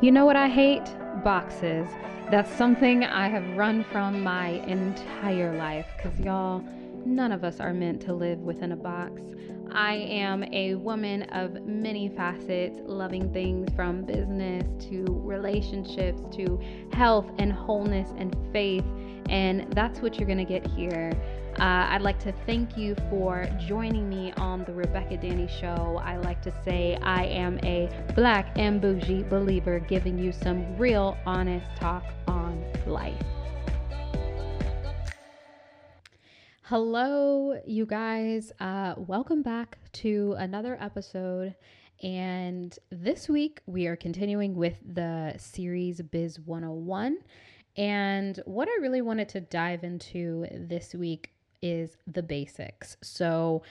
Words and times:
You 0.00 0.12
know 0.12 0.24
what 0.24 0.36
I 0.36 0.46
hate? 0.48 0.84
Boxes. 1.24 1.88
That's 2.30 2.48
something 2.52 3.02
I 3.02 3.26
have 3.26 3.56
run 3.56 3.82
from 3.82 4.22
my 4.22 4.50
entire 4.68 5.56
life 5.58 5.86
because 5.96 6.16
y'all, 6.20 6.62
none 7.04 7.32
of 7.32 7.42
us 7.42 7.58
are 7.58 7.74
meant 7.74 8.00
to 8.02 8.12
live 8.12 8.38
within 8.38 8.70
a 8.70 8.76
box. 8.76 9.20
I 9.72 9.94
am 9.94 10.44
a 10.52 10.74
woman 10.76 11.24
of 11.30 11.64
many 11.64 12.08
facets, 12.08 12.78
loving 12.84 13.32
things 13.32 13.68
from 13.74 14.02
business 14.02 14.64
to 14.88 15.04
relationships 15.08 16.22
to 16.36 16.60
health 16.92 17.30
and 17.38 17.52
wholeness 17.52 18.08
and 18.16 18.36
faith. 18.52 18.84
And 19.28 19.70
that's 19.72 20.00
what 20.00 20.18
you're 20.18 20.26
going 20.26 20.38
to 20.38 20.44
get 20.44 20.66
here. 20.68 21.12
Uh, 21.58 21.88
I'd 21.90 22.02
like 22.02 22.18
to 22.20 22.32
thank 22.46 22.76
you 22.76 22.94
for 23.10 23.46
joining 23.66 24.08
me 24.08 24.32
on 24.36 24.64
the 24.64 24.72
Rebekah 24.72 25.16
Danny 25.16 25.48
Show. 25.48 26.00
I 26.04 26.16
like 26.18 26.40
to 26.42 26.52
say 26.64 26.96
I 27.02 27.24
am 27.24 27.58
a 27.64 27.90
black 28.14 28.56
and 28.56 28.80
bougie 28.80 29.24
believer 29.24 29.80
giving 29.80 30.18
you 30.18 30.32
some 30.32 30.76
real 30.76 31.16
honest 31.26 31.66
talk 31.76 32.04
on 32.28 32.64
life. 32.86 33.14
Hello, 36.68 37.58
you 37.64 37.86
guys. 37.86 38.52
Uh, 38.60 38.92
welcome 38.98 39.40
back 39.40 39.78
to 39.92 40.34
another 40.36 40.76
episode. 40.78 41.54
And 42.02 42.78
this 42.90 43.26
week 43.26 43.62
we 43.64 43.86
are 43.86 43.96
continuing 43.96 44.54
with 44.54 44.76
the 44.84 45.32
series 45.38 46.02
Biz 46.02 46.40
101. 46.40 47.20
And 47.78 48.38
what 48.44 48.68
I 48.68 48.82
really 48.82 49.00
wanted 49.00 49.30
to 49.30 49.40
dive 49.40 49.82
into 49.82 50.46
this 50.52 50.92
week 50.92 51.30
is 51.62 51.96
the 52.06 52.22
basics. 52.22 52.98
So 53.02 53.62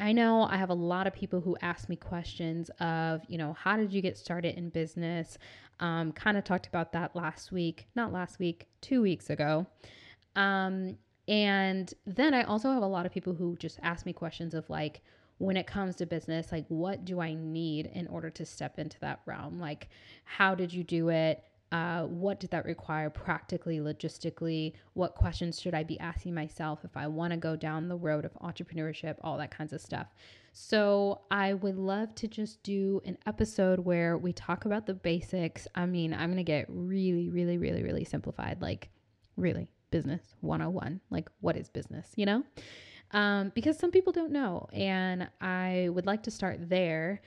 I 0.00 0.10
know 0.10 0.48
I 0.50 0.56
have 0.56 0.70
a 0.70 0.74
lot 0.74 1.06
of 1.06 1.12
people 1.12 1.40
who 1.40 1.56
ask 1.62 1.88
me 1.88 1.94
questions 1.94 2.72
of, 2.80 3.20
you 3.28 3.38
know, 3.38 3.52
how 3.52 3.76
did 3.76 3.92
you 3.92 4.02
get 4.02 4.18
started 4.18 4.58
in 4.58 4.70
business? 4.70 5.38
Um, 5.78 6.10
kind 6.10 6.36
of 6.36 6.42
talked 6.42 6.66
about 6.66 6.90
that 6.90 7.14
last 7.14 7.52
week, 7.52 7.86
not 7.94 8.12
last 8.12 8.40
week, 8.40 8.66
two 8.80 9.00
weeks 9.00 9.30
ago. 9.30 9.68
Um, 10.34 10.96
and 11.30 11.92
then 12.04 12.34
I 12.34 12.42
also 12.42 12.70
have 12.70 12.82
a 12.82 12.86
lot 12.86 13.06
of 13.06 13.12
people 13.12 13.32
who 13.32 13.56
just 13.56 13.78
ask 13.82 14.04
me 14.04 14.12
questions 14.12 14.52
of 14.52 14.68
like, 14.68 15.00
when 15.38 15.56
it 15.56 15.66
comes 15.66 15.96
to 15.96 16.04
business, 16.04 16.52
like, 16.52 16.66
what 16.68 17.06
do 17.06 17.18
I 17.18 17.32
need 17.32 17.86
in 17.94 18.06
order 18.08 18.28
to 18.28 18.44
step 18.44 18.78
into 18.78 19.00
that 19.00 19.20
realm? 19.24 19.58
Like, 19.58 19.88
how 20.24 20.54
did 20.54 20.70
you 20.70 20.84
do 20.84 21.08
it? 21.08 21.42
uh, 21.72 22.02
what 22.02 22.40
did 22.40 22.50
that 22.50 22.64
require 22.64 23.10
practically, 23.10 23.78
logistically? 23.78 24.72
What 24.94 25.14
questions 25.14 25.60
should 25.60 25.74
I 25.74 25.84
be 25.84 25.98
asking 26.00 26.34
myself 26.34 26.80
if 26.84 26.96
I 26.96 27.06
want 27.06 27.32
to 27.32 27.36
go 27.36 27.54
down 27.54 27.88
the 27.88 27.96
road 27.96 28.24
of 28.24 28.32
entrepreneurship, 28.42 29.16
all 29.22 29.38
that 29.38 29.50
kinds 29.50 29.72
of 29.72 29.80
stuff. 29.80 30.08
So, 30.52 31.20
I 31.30 31.54
would 31.54 31.76
love 31.76 32.12
to 32.16 32.26
just 32.26 32.60
do 32.64 33.00
an 33.04 33.16
episode 33.24 33.78
where 33.78 34.18
we 34.18 34.32
talk 34.32 34.64
about 34.64 34.86
the 34.86 34.94
basics. 34.94 35.68
I 35.76 35.86
mean, 35.86 36.12
I'm 36.12 36.26
going 36.26 36.38
to 36.38 36.42
get 36.42 36.66
really, 36.68 37.28
really, 37.28 37.56
really, 37.56 37.84
really 37.84 38.04
simplified 38.04 38.60
like, 38.60 38.88
really, 39.36 39.70
business 39.90 40.34
101. 40.40 41.00
Like, 41.10 41.28
what 41.40 41.56
is 41.56 41.68
business, 41.68 42.08
you 42.16 42.26
know? 42.26 42.44
Um, 43.12 43.52
because 43.54 43.78
some 43.78 43.90
people 43.90 44.12
don't 44.12 44.32
know. 44.32 44.68
And 44.72 45.28
I 45.40 45.88
would 45.90 46.06
like 46.06 46.22
to 46.24 46.30
start 46.30 46.68
there 46.68 47.20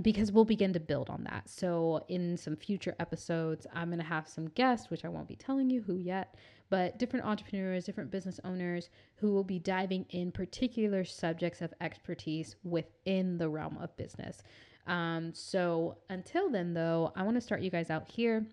because 0.00 0.30
we'll 0.30 0.44
begin 0.44 0.72
to 0.72 0.80
build 0.80 1.10
on 1.10 1.24
that. 1.24 1.48
So, 1.48 2.04
in 2.08 2.36
some 2.36 2.56
future 2.56 2.94
episodes, 3.00 3.66
I'm 3.74 3.88
going 3.88 3.98
to 3.98 4.04
have 4.04 4.28
some 4.28 4.48
guests, 4.50 4.90
which 4.90 5.04
I 5.04 5.08
won't 5.08 5.28
be 5.28 5.36
telling 5.36 5.70
you 5.70 5.82
who 5.82 5.96
yet, 5.96 6.36
but 6.70 6.98
different 6.98 7.26
entrepreneurs, 7.26 7.84
different 7.84 8.10
business 8.10 8.38
owners 8.44 8.90
who 9.16 9.32
will 9.32 9.44
be 9.44 9.58
diving 9.58 10.06
in 10.10 10.30
particular 10.30 11.04
subjects 11.04 11.62
of 11.62 11.74
expertise 11.80 12.56
within 12.62 13.38
the 13.38 13.48
realm 13.48 13.76
of 13.78 13.96
business. 13.96 14.42
Um, 14.86 15.34
so, 15.34 15.98
until 16.10 16.48
then, 16.48 16.74
though, 16.74 17.12
I 17.16 17.22
want 17.24 17.36
to 17.36 17.40
start 17.40 17.60
you 17.60 17.70
guys 17.70 17.90
out 17.90 18.08
here 18.08 18.46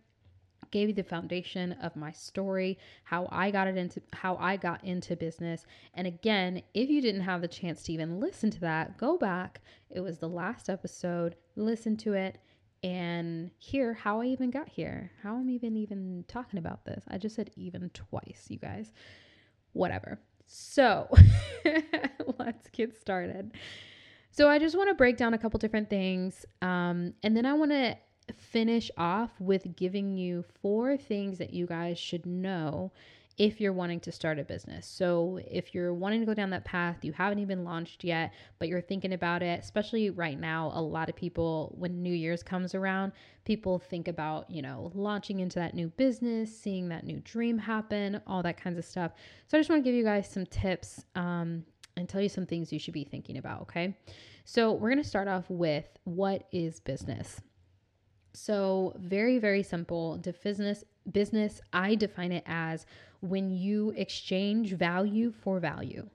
gave 0.72 0.90
you 0.90 0.94
the 0.94 1.04
foundation 1.04 1.74
of 1.82 1.96
my 1.96 2.12
story, 2.12 2.78
how 3.04 3.28
I 3.32 3.52
got 3.52 3.68
it 3.68 3.78
into 3.78 4.02
how 4.14 4.36
I 4.38 4.58
got 4.58 4.84
into 4.84 5.16
business. 5.16 5.66
And 5.94 6.08
again, 6.08 6.62
if 6.74 6.90
you 6.90 7.02
didn't 7.02 7.22
have 7.22 7.42
the 7.42 7.48
chance 7.48 7.84
to 7.84 7.94
even 7.94 8.20
listen 8.20 8.52
to 8.52 8.60
that, 8.62 8.98
go 8.98 9.18
back. 9.18 9.62
It 9.90 10.02
was 10.02 10.20
the 10.20 10.30
last 10.30 10.70
episode, 10.70 11.36
listen 11.56 11.98
to 11.98 12.14
it 12.14 12.40
and 12.84 13.52
hear 13.58 13.94
how 13.94 14.22
I 14.22 14.26
even 14.26 14.52
got 14.52 14.70
here. 14.70 15.12
How 15.22 15.36
I'm 15.36 15.50
even 15.50 15.76
even 15.76 16.24
talking 16.28 16.60
about 16.60 16.86
this. 16.86 17.04
I 17.08 17.18
just 17.18 17.36
said 17.36 17.52
even 17.56 17.90
twice, 17.94 18.46
you 18.50 18.58
guys. 18.58 18.94
Whatever. 19.74 20.20
So, 20.46 21.08
let's 22.40 22.70
get 22.70 23.00
started. 23.00 23.52
So, 24.32 24.50
I 24.50 24.60
just 24.60 24.78
want 24.78 24.90
to 24.90 24.96
break 24.96 25.18
down 25.18 25.34
a 25.34 25.38
couple 25.38 25.58
different 25.60 25.90
things. 25.90 26.46
Um, 26.62 27.14
and 27.22 27.36
then 27.36 27.46
I 27.46 27.54
want 27.54 27.72
to 27.72 27.98
finish 28.34 28.92
off 28.98 29.32
with 29.40 29.76
giving 29.76 30.18
you 30.18 30.44
four 30.62 30.98
things 30.98 31.38
that 31.38 31.54
you 31.54 31.66
guys 31.66 31.98
should 31.98 32.26
know 32.26 32.92
if 33.40 33.62
you're 33.62 33.74
wanting 33.74 34.02
to 34.02 34.12
start 34.12 34.38
a 34.38 34.44
business. 34.44 34.86
So, 34.86 35.40
if 35.50 35.74
you're 35.74 35.94
wanting 35.94 36.20
to 36.20 36.26
go 36.26 36.34
down 36.34 36.50
that 36.50 36.66
path, 36.66 36.98
you 37.04 37.14
haven't 37.14 37.40
even 37.40 37.64
launched 37.64 38.04
yet, 38.04 38.34
but 38.60 38.68
you're 38.68 38.82
thinking 38.82 39.14
about 39.14 39.42
it, 39.42 39.62
especially 39.62 40.10
right 40.10 40.38
now, 40.38 40.72
a 40.76 40.82
lot 40.82 41.08
of 41.08 41.16
people, 41.16 41.74
when 41.78 42.04
New 42.04 42.14
Year's 42.14 42.44
comes 42.44 42.76
around, 42.76 43.14
people 43.46 43.80
think 43.80 44.10
about, 44.10 44.52
you 44.52 44.62
know, 44.62 44.92
launching 44.94 45.40
into 45.40 45.58
that 45.58 45.74
new 45.74 45.88
business, 45.88 46.56
seeing 46.56 46.90
that 46.90 47.06
new 47.06 47.22
dream 47.22 47.58
happen, 47.58 48.22
all 48.28 48.44
that 48.44 48.62
kinds 48.62 48.78
of 48.78 48.84
stuff. 48.84 49.14
So, 49.48 49.58
I 49.58 49.62
just 49.62 49.70
want 49.70 49.86
to 49.86 49.90
give 49.90 49.96
you 49.96 50.04
guys 50.04 50.30
some 50.30 50.46
tips 50.46 51.06
um, 51.16 51.64
and 51.96 52.10
tell 52.10 52.22
you 52.22 52.30
some 52.30 52.46
things 52.46 52.74
you 52.74 52.80
should 52.80 52.94
be 52.94 53.06
thinking 53.06 53.38
about, 53.38 53.62
okay? 53.62 53.96
So, 54.44 54.74
we're 54.74 54.90
going 54.90 55.02
to 55.02 55.10
start 55.10 55.30
off 55.30 55.46
with 55.50 55.86
what 56.04 56.46
is 56.52 56.82
business? 56.82 57.40
So, 58.34 58.94
very, 58.98 59.40
very 59.40 59.64
simple. 59.64 60.18
Business, 60.44 60.84
business, 61.12 61.62
I 61.74 61.96
define 61.96 62.32
it 62.32 62.44
as 62.46 62.86
when 63.22 63.50
you 63.50 63.94
exchange 63.96 64.74
value 64.74 65.32
for 65.32 65.60
value. 65.60 66.08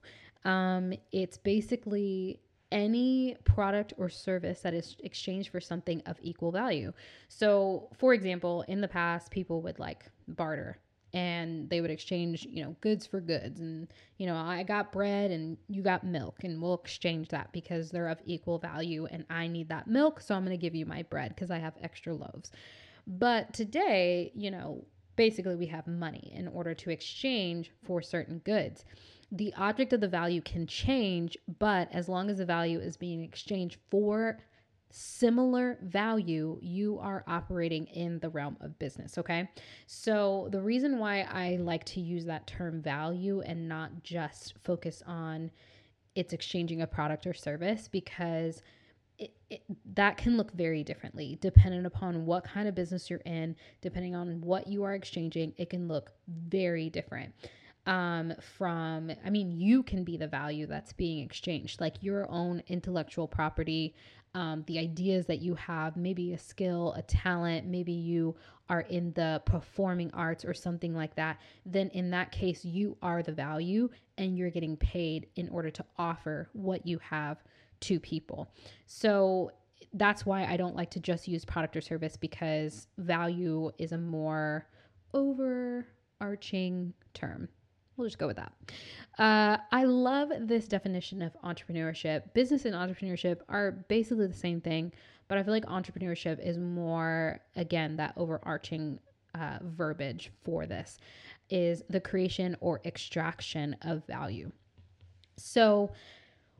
Um, 0.43 0.93
it's 1.11 1.37
basically 1.37 2.39
any 2.71 3.35
product 3.43 3.93
or 3.97 4.09
service 4.09 4.61
that 4.61 4.73
is 4.73 4.95
exchanged 5.03 5.49
for 5.49 5.59
something 5.59 6.01
of 6.05 6.17
equal 6.21 6.51
value. 6.51 6.93
So, 7.27 7.89
for 7.97 8.13
example, 8.13 8.63
in 8.67 8.81
the 8.81 8.87
past, 8.87 9.31
people 9.31 9.61
would 9.61 9.79
like 9.79 10.05
barter 10.27 10.77
and 11.15 11.69
they 11.69 11.79
would 11.79 11.91
exchange, 11.91 12.45
you 12.47 12.61
know, 12.61 12.75
goods 12.81 13.07
for 13.07 13.21
goods. 13.21 13.61
And, 13.61 13.87
you 14.17 14.27
know, 14.27 14.35
I 14.35 14.63
got 14.63 14.91
bread 14.91 15.31
and 15.31 15.57
you 15.69 15.81
got 15.81 16.03
milk, 16.03 16.43
and 16.43 16.61
we'll 16.61 16.73
exchange 16.73 17.29
that 17.29 17.53
because 17.53 17.89
they're 17.89 18.09
of 18.09 18.19
equal 18.25 18.59
value. 18.59 19.07
And 19.09 19.23
I 19.29 19.47
need 19.47 19.69
that 19.69 19.87
milk, 19.87 20.19
so 20.19 20.35
I'm 20.35 20.43
going 20.43 20.57
to 20.57 20.61
give 20.61 20.75
you 20.75 20.85
my 20.85 21.03
bread 21.03 21.33
because 21.33 21.49
I 21.49 21.57
have 21.57 21.73
extra 21.81 22.13
loaves. 22.13 22.51
But 23.07 23.53
today, 23.53 24.33
you 24.35 24.51
know, 24.51 24.83
basically 25.15 25.55
we 25.55 25.67
have 25.67 25.87
money 25.87 26.33
in 26.35 26.49
order 26.49 26.73
to 26.73 26.89
exchange 26.89 27.71
for 27.85 28.01
certain 28.01 28.39
goods. 28.39 28.83
The 29.31 29.53
object 29.55 29.93
of 29.93 30.01
the 30.01 30.09
value 30.09 30.41
can 30.41 30.67
change, 30.67 31.37
but 31.59 31.87
as 31.93 32.09
long 32.09 32.29
as 32.29 32.39
the 32.39 32.45
value 32.45 32.79
is 32.79 32.97
being 32.97 33.23
exchanged 33.23 33.77
for 33.89 34.37
similar 34.95 35.77
value, 35.81 36.57
you 36.61 36.97
are 36.99 37.23
operating 37.27 37.85
in 37.87 38.17
the 38.19 38.29
realm 38.29 38.55
of 38.61 38.79
business. 38.79 39.17
Okay. 39.17 39.49
So, 39.87 40.47
the 40.51 40.61
reason 40.61 40.99
why 40.99 41.27
I 41.29 41.57
like 41.57 41.83
to 41.85 41.99
use 41.99 42.25
that 42.25 42.47
term 42.47 42.81
value 42.81 43.41
and 43.41 43.67
not 43.67 44.03
just 44.03 44.55
focus 44.63 45.03
on 45.05 45.51
it's 46.15 46.31
exchanging 46.31 46.81
a 46.81 46.87
product 46.87 47.27
or 47.27 47.33
service 47.33 47.89
because 47.89 48.61
it, 49.19 49.33
it, 49.49 49.63
that 49.95 50.15
can 50.15 50.37
look 50.37 50.53
very 50.53 50.81
differently 50.81 51.37
depending 51.41 51.85
upon 51.85 52.25
what 52.25 52.45
kind 52.45 52.69
of 52.69 52.73
business 52.73 53.09
you're 53.09 53.19
in, 53.25 53.53
depending 53.81 54.15
on 54.15 54.39
what 54.39 54.65
you 54.65 54.83
are 54.83 54.93
exchanging. 54.93 55.53
It 55.57 55.69
can 55.69 55.89
look 55.89 56.11
very 56.27 56.89
different 56.89 57.33
um, 57.85 58.33
from, 58.57 59.11
I 59.23 59.29
mean, 59.29 59.51
you 59.51 59.83
can 59.83 60.03
be 60.03 60.17
the 60.17 60.27
value 60.27 60.65
that's 60.65 60.93
being 60.93 61.23
exchanged, 61.23 61.79
like 61.79 62.01
your 62.01 62.29
own 62.29 62.63
intellectual 62.67 63.27
property, 63.27 63.93
um, 64.35 64.63
the 64.67 64.77
ideas 64.77 65.25
that 65.27 65.41
you 65.41 65.55
have, 65.55 65.95
maybe 65.95 66.33
a 66.33 66.37
skill, 66.37 66.93
a 66.97 67.01
talent, 67.01 67.65
maybe 67.65 67.93
you 67.93 68.35
are 68.69 68.81
in 68.81 69.13
the 69.13 69.41
performing 69.45 70.11
arts 70.13 70.43
or 70.43 70.53
something 70.53 70.93
like 70.93 71.15
that, 71.15 71.39
then 71.65 71.87
in 71.89 72.11
that 72.11 72.33
case, 72.33 72.65
you 72.65 72.97
are 73.01 73.23
the 73.23 73.31
value 73.31 73.89
and 74.17 74.37
you're 74.37 74.49
getting 74.49 74.75
paid 74.75 75.27
in 75.37 75.47
order 75.49 75.69
to 75.69 75.85
offer 75.97 76.49
what 76.51 76.85
you 76.85 76.99
have 76.99 77.43
to 77.79 77.97
people. 77.99 78.51
So 78.87 79.51
that's 79.93 80.25
why 80.25 80.45
I 80.45 80.57
don't 80.57 80.75
like 80.75 80.91
to 80.91 80.99
just 80.99 81.29
use 81.29 81.45
product 81.45 81.77
or 81.77 81.81
service 81.81 82.17
because 82.17 82.87
value 82.97 83.71
is 83.77 83.93
a 83.93 83.97
more 83.97 84.67
overarching 85.13 86.93
term. 87.13 87.47
We'll 87.97 88.07
just 88.07 88.17
go 88.17 88.27
with 88.27 88.37
that. 88.37 88.51
Uh, 89.17 89.57
I 89.71 89.85
love 89.85 90.29
this 90.41 90.67
definition 90.67 91.21
of 91.21 91.35
entrepreneurship. 91.43 92.33
Business 92.33 92.65
and 92.65 92.75
entrepreneurship 92.75 93.39
are 93.47 93.71
basically 93.87 94.27
the 94.27 94.33
same 94.33 94.59
thing, 94.59 94.91
but 95.27 95.37
I 95.37 95.43
feel 95.43 95.53
like 95.53 95.65
entrepreneurship 95.65 96.45
is 96.45 96.57
more, 96.57 97.39
again, 97.55 97.95
that 97.97 98.13
overarching 98.17 98.99
uh, 99.33 99.59
verbiage 99.63 100.31
for 100.43 100.65
this 100.65 100.97
is 101.49 101.83
the 101.89 101.99
creation 101.99 102.57
or 102.59 102.81
extraction 102.85 103.75
of 103.81 104.05
value. 104.07 104.51
So, 105.37 105.91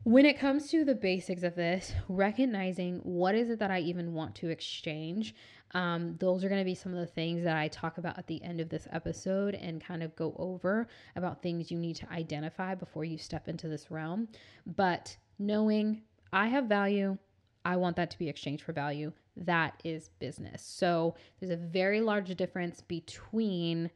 when 0.04 0.24
it 0.24 0.38
comes 0.38 0.70
to 0.70 0.84
the 0.84 0.94
basics 0.94 1.42
of 1.42 1.56
this, 1.56 1.92
recognizing 2.08 2.98
what 2.98 3.34
is 3.34 3.50
it 3.50 3.58
that 3.58 3.72
I 3.72 3.80
even 3.80 4.14
want 4.14 4.36
to 4.36 4.50
exchange, 4.50 5.34
um, 5.72 6.16
those 6.18 6.44
are 6.44 6.48
going 6.48 6.60
to 6.60 6.64
be 6.64 6.74
some 6.74 6.92
of 6.92 7.00
the 7.00 7.06
things 7.06 7.44
that 7.44 7.56
I 7.56 7.68
talk 7.68 7.98
about 7.98 8.18
at 8.18 8.26
the 8.26 8.42
end 8.42 8.60
of 8.60 8.68
this 8.68 8.86
episode 8.92 9.54
and 9.54 9.82
kind 9.82 10.02
of 10.02 10.14
go 10.16 10.34
over 10.38 10.88
about 11.16 11.42
things 11.42 11.70
you 11.70 11.78
need 11.78 11.96
to 11.96 12.10
identify 12.10 12.74
before 12.74 13.04
you 13.04 13.18
step 13.18 13.48
into 13.48 13.68
this 13.68 13.90
realm. 13.90 14.28
But 14.66 15.16
knowing 15.38 16.02
I 16.32 16.46
have 16.46 16.66
value, 16.66 17.18
I 17.64 17.76
want 17.76 17.96
that 17.96 18.10
to 18.10 18.18
be 18.18 18.28
exchanged 18.28 18.62
for 18.62 18.72
value, 18.72 19.12
that 19.36 19.80
is 19.84 20.10
business. 20.18 20.62
So 20.62 21.16
there's 21.40 21.52
a 21.52 21.56
very 21.56 22.00
large 22.00 22.34
difference 22.36 22.80
between 22.80 23.90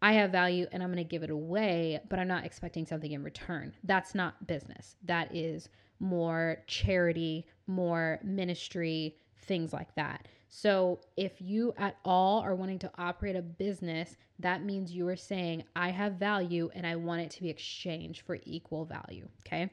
I 0.00 0.12
have 0.12 0.30
value 0.30 0.66
and 0.70 0.82
I'm 0.82 0.90
going 0.90 0.98
to 0.98 1.08
give 1.08 1.22
it 1.22 1.30
away, 1.30 2.00
but 2.08 2.18
I'm 2.18 2.28
not 2.28 2.44
expecting 2.44 2.86
something 2.86 3.10
in 3.10 3.24
return. 3.24 3.74
That's 3.84 4.14
not 4.14 4.46
business. 4.46 4.96
That 5.02 5.34
is 5.34 5.68
more 5.98 6.58
charity, 6.66 7.46
more 7.66 8.20
ministry, 8.22 9.16
things 9.38 9.72
like 9.72 9.94
that. 9.94 10.28
So, 10.56 11.00
if 11.16 11.40
you 11.40 11.74
at 11.76 11.96
all 12.04 12.38
are 12.38 12.54
wanting 12.54 12.78
to 12.78 12.90
operate 12.96 13.34
a 13.34 13.42
business, 13.42 14.16
that 14.38 14.64
means 14.64 14.92
you 14.92 15.08
are 15.08 15.16
saying, 15.16 15.64
I 15.74 15.90
have 15.90 16.12
value 16.12 16.70
and 16.76 16.86
I 16.86 16.94
want 16.94 17.22
it 17.22 17.30
to 17.32 17.42
be 17.42 17.50
exchanged 17.50 18.20
for 18.24 18.38
equal 18.44 18.84
value. 18.84 19.28
Okay. 19.44 19.68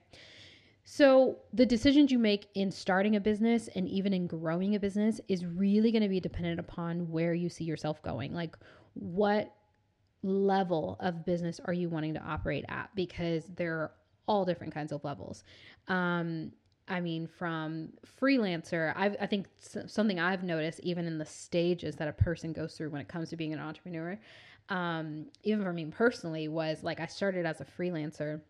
So, 0.83 1.37
the 1.53 1.67
decisions 1.67 2.11
you 2.11 2.17
make 2.17 2.47
in 2.55 2.71
starting 2.71 3.15
a 3.15 3.19
business 3.19 3.69
and 3.75 3.87
even 3.87 4.11
in 4.11 4.25
growing 4.25 4.73
a 4.73 4.79
business 4.79 5.21
is 5.27 5.45
really 5.45 5.91
going 5.91 6.01
to 6.01 6.09
be 6.09 6.19
dependent 6.19 6.59
upon 6.59 7.11
where 7.11 7.35
you 7.35 7.47
see 7.47 7.65
yourself 7.65 8.01
going. 8.01 8.33
Like, 8.33 8.57
what 8.95 9.53
level 10.23 10.97
of 10.99 11.27
business 11.27 11.61
are 11.63 11.73
you 11.73 11.89
wanting 11.89 12.15
to 12.15 12.23
operate 12.23 12.65
at? 12.69 12.89
Because 12.95 13.43
there 13.55 13.75
are 13.75 13.91
all 14.25 14.45
different 14.45 14.73
kinds 14.73 14.91
of 14.91 15.03
levels. 15.03 15.43
Um, 15.87 16.53
I 16.91 16.99
mean, 16.99 17.25
from 17.25 17.93
freelancer, 18.21 18.91
I've, 18.97 19.15
I 19.21 19.25
think 19.25 19.47
something 19.87 20.19
I've 20.19 20.43
noticed, 20.43 20.81
even 20.81 21.05
in 21.07 21.17
the 21.17 21.25
stages 21.25 21.95
that 21.95 22.09
a 22.09 22.11
person 22.11 22.51
goes 22.51 22.75
through 22.75 22.89
when 22.89 22.99
it 22.99 23.07
comes 23.07 23.29
to 23.29 23.37
being 23.37 23.53
an 23.53 23.59
entrepreneur, 23.59 24.19
um, 24.67 25.27
even 25.43 25.63
for 25.63 25.71
me 25.71 25.85
personally, 25.85 26.49
was 26.49 26.83
like 26.83 26.99
I 26.99 27.05
started 27.05 27.45
as 27.45 27.61
a 27.61 27.65
freelancer 27.65 28.41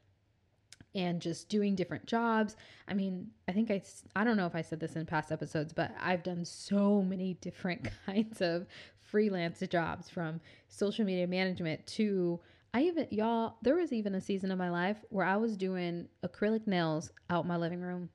and 0.96 1.22
just 1.22 1.50
doing 1.50 1.76
different 1.76 2.08
jobs. 2.08 2.56
I 2.88 2.96
mean, 2.96 3.28
I 3.48 3.52
think 3.52 3.70
I, 3.70 3.84
I 4.16 4.24
don't 4.24 4.38
know 4.38 4.48
if 4.48 4.56
I 4.56 4.64
said 4.64 4.80
this 4.80 4.96
in 4.96 5.06
past 5.06 5.32
episodes, 5.32 5.72
but 5.72 5.92
I've 6.02 6.24
done 6.24 6.44
so 6.44 7.04
many 7.04 7.34
different 7.42 7.90
kinds 8.08 8.42
of 8.42 8.66
freelance 9.02 9.60
jobs 9.70 10.10
from 10.10 10.42
social 10.68 11.06
media 11.06 11.28
management 11.28 11.86
to 11.86 12.40
I 12.74 12.84
even 12.84 13.08
y'all 13.10 13.56
there 13.62 13.76
was 13.76 13.92
even 13.92 14.16
a 14.16 14.22
season 14.22 14.52
of 14.52 14.58
my 14.58 14.70
life 14.70 14.98
where 15.10 15.26
I 15.26 15.36
was 15.38 15.58
doing 15.58 16.08
acrylic 16.26 16.68
nails 16.68 17.12
out 17.30 17.46
my 17.46 17.58
living 17.58 17.82
room. 17.82 18.10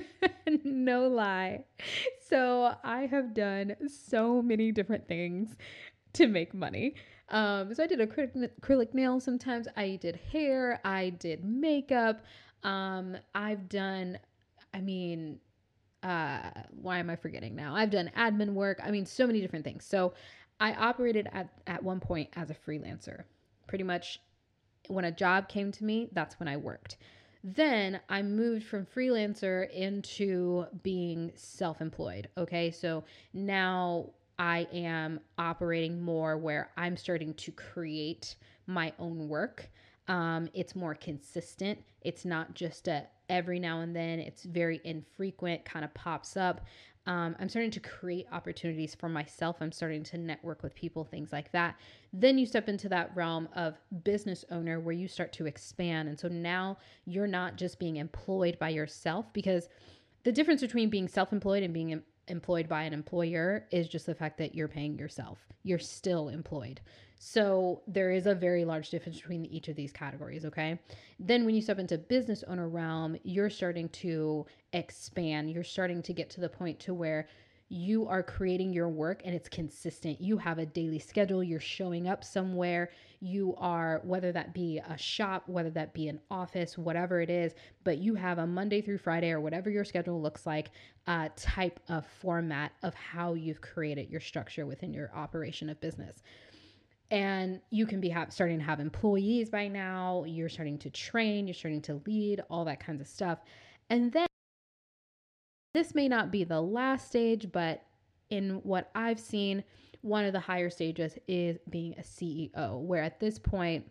no 0.64 1.08
lie. 1.08 1.64
So 2.28 2.74
I 2.82 3.06
have 3.06 3.34
done 3.34 3.76
so 3.88 4.42
many 4.42 4.72
different 4.72 5.06
things 5.06 5.56
to 6.14 6.26
make 6.26 6.54
money. 6.54 6.94
Um, 7.28 7.74
so 7.74 7.82
I 7.82 7.86
did 7.86 7.98
acrylic, 7.98 8.50
acrylic 8.60 8.94
nails 8.94 9.24
sometimes. 9.24 9.68
I 9.76 9.98
did 10.00 10.18
hair. 10.32 10.80
I 10.84 11.10
did 11.10 11.44
makeup. 11.44 12.20
Um, 12.62 13.16
I've 13.34 13.68
done, 13.68 14.18
I 14.72 14.80
mean, 14.80 15.38
uh, 16.02 16.50
why 16.70 16.98
am 16.98 17.10
I 17.10 17.16
forgetting 17.16 17.56
now? 17.56 17.74
I've 17.74 17.90
done 17.90 18.10
admin 18.16 18.52
work. 18.52 18.80
I 18.82 18.90
mean, 18.90 19.06
so 19.06 19.26
many 19.26 19.40
different 19.40 19.64
things. 19.64 19.84
So 19.84 20.14
I 20.60 20.72
operated 20.74 21.28
at, 21.32 21.48
at 21.66 21.82
one 21.82 22.00
point 22.00 22.30
as 22.36 22.50
a 22.50 22.54
freelancer. 22.54 23.24
Pretty 23.66 23.84
much 23.84 24.20
when 24.88 25.04
a 25.04 25.10
job 25.10 25.48
came 25.48 25.72
to 25.72 25.84
me, 25.84 26.08
that's 26.12 26.38
when 26.38 26.48
I 26.48 26.56
worked. 26.56 26.96
Then 27.48 28.00
I 28.08 28.22
moved 28.22 28.66
from 28.66 28.86
freelancer 28.86 29.70
into 29.70 30.66
being 30.82 31.30
self 31.36 31.80
employed. 31.80 32.28
Okay. 32.36 32.72
So 32.72 33.04
now 33.32 34.10
I 34.36 34.66
am 34.72 35.20
operating 35.38 36.02
more 36.02 36.36
where 36.36 36.72
I'm 36.76 36.96
starting 36.96 37.34
to 37.34 37.52
create 37.52 38.34
my 38.66 38.92
own 38.98 39.28
work. 39.28 39.70
Um, 40.08 40.48
it's 40.54 40.74
more 40.74 40.96
consistent. 40.96 41.78
It's 42.00 42.24
not 42.24 42.54
just 42.54 42.88
a 42.88 43.06
every 43.28 43.60
now 43.60 43.80
and 43.80 43.94
then. 43.94 44.18
It's 44.18 44.42
very 44.42 44.80
infrequent, 44.82 45.64
kind 45.64 45.84
of 45.84 45.94
pops 45.94 46.36
up. 46.36 46.66
Um, 47.06 47.36
I'm 47.38 47.48
starting 47.48 47.70
to 47.70 47.80
create 47.80 48.26
opportunities 48.32 48.94
for 48.94 49.08
myself. 49.08 49.56
I'm 49.60 49.70
starting 49.70 50.02
to 50.04 50.18
network 50.18 50.62
with 50.62 50.74
people, 50.74 51.04
things 51.04 51.32
like 51.32 51.52
that. 51.52 51.76
Then 52.12 52.36
you 52.36 52.46
step 52.46 52.68
into 52.68 52.88
that 52.88 53.14
realm 53.14 53.48
of 53.54 53.78
business 54.02 54.44
owner 54.50 54.80
where 54.80 54.94
you 54.94 55.06
start 55.06 55.32
to 55.34 55.46
expand. 55.46 56.08
And 56.08 56.18
so 56.18 56.28
now 56.28 56.78
you're 57.04 57.28
not 57.28 57.56
just 57.56 57.78
being 57.78 57.96
employed 57.96 58.58
by 58.58 58.70
yourself 58.70 59.32
because 59.32 59.68
the 60.24 60.32
difference 60.32 60.60
between 60.60 60.90
being 60.90 61.06
self 61.06 61.32
employed 61.32 61.62
and 61.62 61.72
being 61.72 62.02
employed 62.28 62.68
by 62.68 62.82
an 62.82 62.92
employer 62.92 63.66
is 63.70 63.88
just 63.88 64.06
the 64.06 64.14
fact 64.14 64.38
that 64.38 64.54
you're 64.54 64.68
paying 64.68 64.98
yourself. 64.98 65.38
You're 65.62 65.78
still 65.78 66.28
employed. 66.28 66.80
So 67.18 67.82
there 67.86 68.10
is 68.10 68.26
a 68.26 68.34
very 68.34 68.64
large 68.64 68.90
difference 68.90 69.18
between 69.18 69.46
each 69.46 69.68
of 69.68 69.76
these 69.76 69.92
categories, 69.92 70.44
okay? 70.44 70.78
Then 71.18 71.44
when 71.44 71.54
you 71.54 71.62
step 71.62 71.78
into 71.78 71.96
business 71.96 72.44
owner 72.46 72.68
realm, 72.68 73.16
you're 73.22 73.50
starting 73.50 73.88
to 73.90 74.44
expand. 74.72 75.50
You're 75.50 75.64
starting 75.64 76.02
to 76.02 76.12
get 76.12 76.28
to 76.30 76.40
the 76.40 76.48
point 76.48 76.78
to 76.80 76.94
where 76.94 77.26
you 77.68 78.06
are 78.06 78.22
creating 78.22 78.72
your 78.72 78.88
work 78.88 79.22
and 79.24 79.34
it's 79.34 79.48
consistent. 79.48 80.20
You 80.20 80.38
have 80.38 80.58
a 80.58 80.66
daily 80.66 80.98
schedule, 80.98 81.42
you're 81.42 81.58
showing 81.58 82.08
up 82.08 82.22
somewhere, 82.22 82.90
you 83.20 83.54
are, 83.58 84.00
whether 84.04 84.30
that 84.32 84.54
be 84.54 84.78
a 84.78 84.96
shop, 84.96 85.44
whether 85.48 85.70
that 85.70 85.92
be 85.92 86.08
an 86.08 86.20
office, 86.30 86.78
whatever 86.78 87.20
it 87.20 87.30
is, 87.30 87.54
but 87.82 87.98
you 87.98 88.14
have 88.14 88.38
a 88.38 88.46
Monday 88.46 88.80
through 88.80 88.98
Friday 88.98 89.30
or 89.30 89.40
whatever 89.40 89.68
your 89.68 89.84
schedule 89.84 90.22
looks 90.22 90.46
like, 90.46 90.70
uh, 91.08 91.28
type 91.34 91.80
of 91.88 92.06
format 92.06 92.72
of 92.82 92.94
how 92.94 93.34
you've 93.34 93.60
created 93.60 94.10
your 94.10 94.20
structure 94.20 94.64
within 94.66 94.92
your 94.92 95.10
operation 95.14 95.68
of 95.68 95.80
business 95.80 96.22
and 97.10 97.60
you 97.70 97.86
can 97.86 98.00
be 98.00 98.10
ha- 98.10 98.26
starting 98.28 98.58
to 98.58 98.64
have 98.64 98.80
employees 98.80 99.48
by 99.48 99.68
now 99.68 100.24
you're 100.26 100.48
starting 100.48 100.76
to 100.76 100.90
train 100.90 101.46
you're 101.46 101.54
starting 101.54 101.80
to 101.80 102.02
lead 102.04 102.42
all 102.50 102.64
that 102.64 102.80
kinds 102.80 103.00
of 103.00 103.06
stuff 103.06 103.38
and 103.90 104.12
then 104.12 104.26
this 105.76 105.94
may 105.94 106.08
not 106.08 106.30
be 106.30 106.42
the 106.42 106.60
last 106.60 107.08
stage 107.08 107.52
but 107.52 107.82
in 108.30 108.60
what 108.62 108.90
i've 108.94 109.20
seen 109.20 109.62
one 110.00 110.24
of 110.24 110.32
the 110.32 110.40
higher 110.40 110.70
stages 110.70 111.18
is 111.28 111.58
being 111.68 111.94
a 111.98 112.02
ceo 112.02 112.80
where 112.80 113.02
at 113.02 113.20
this 113.20 113.38
point 113.38 113.84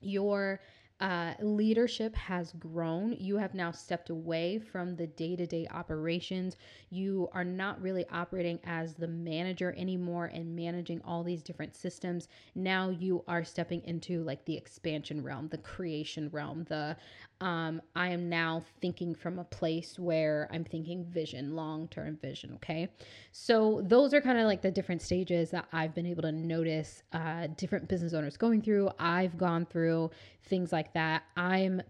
your 0.00 0.60
uh, 1.00 1.34
leadership 1.40 2.14
has 2.14 2.52
grown. 2.52 3.16
You 3.18 3.36
have 3.36 3.52
now 3.52 3.72
stepped 3.72 4.10
away 4.10 4.58
from 4.58 4.94
the 4.94 5.06
day 5.06 5.34
to 5.36 5.46
day 5.46 5.66
operations. 5.70 6.56
You 6.90 7.28
are 7.32 7.44
not 7.44 7.82
really 7.82 8.06
operating 8.10 8.60
as 8.64 8.94
the 8.94 9.08
manager 9.08 9.74
anymore 9.76 10.26
and 10.26 10.54
managing 10.54 11.02
all 11.04 11.24
these 11.24 11.42
different 11.42 11.74
systems. 11.74 12.28
Now 12.54 12.90
you 12.90 13.24
are 13.26 13.44
stepping 13.44 13.82
into 13.84 14.22
like 14.22 14.44
the 14.44 14.56
expansion 14.56 15.22
realm, 15.22 15.48
the 15.48 15.58
creation 15.58 16.28
realm, 16.32 16.64
the 16.68 16.96
um, 17.40 17.82
I 17.96 18.08
am 18.08 18.28
now 18.28 18.62
thinking 18.80 19.14
from 19.14 19.38
a 19.38 19.44
place 19.44 19.98
where 19.98 20.48
I'm 20.52 20.64
thinking 20.64 21.04
vision, 21.04 21.54
long 21.56 21.88
term 21.88 22.16
vision. 22.16 22.52
Okay. 22.54 22.88
So, 23.32 23.82
those 23.84 24.14
are 24.14 24.20
kind 24.20 24.38
of 24.38 24.46
like 24.46 24.62
the 24.62 24.70
different 24.70 25.02
stages 25.02 25.50
that 25.50 25.66
I've 25.72 25.94
been 25.94 26.06
able 26.06 26.22
to 26.22 26.32
notice 26.32 27.02
uh, 27.12 27.48
different 27.56 27.88
business 27.88 28.14
owners 28.14 28.36
going 28.36 28.62
through. 28.62 28.90
I've 28.98 29.36
gone 29.36 29.66
through 29.66 30.10
things 30.44 30.72
like 30.72 30.83
that. 30.92 31.24
I'm 31.36 31.82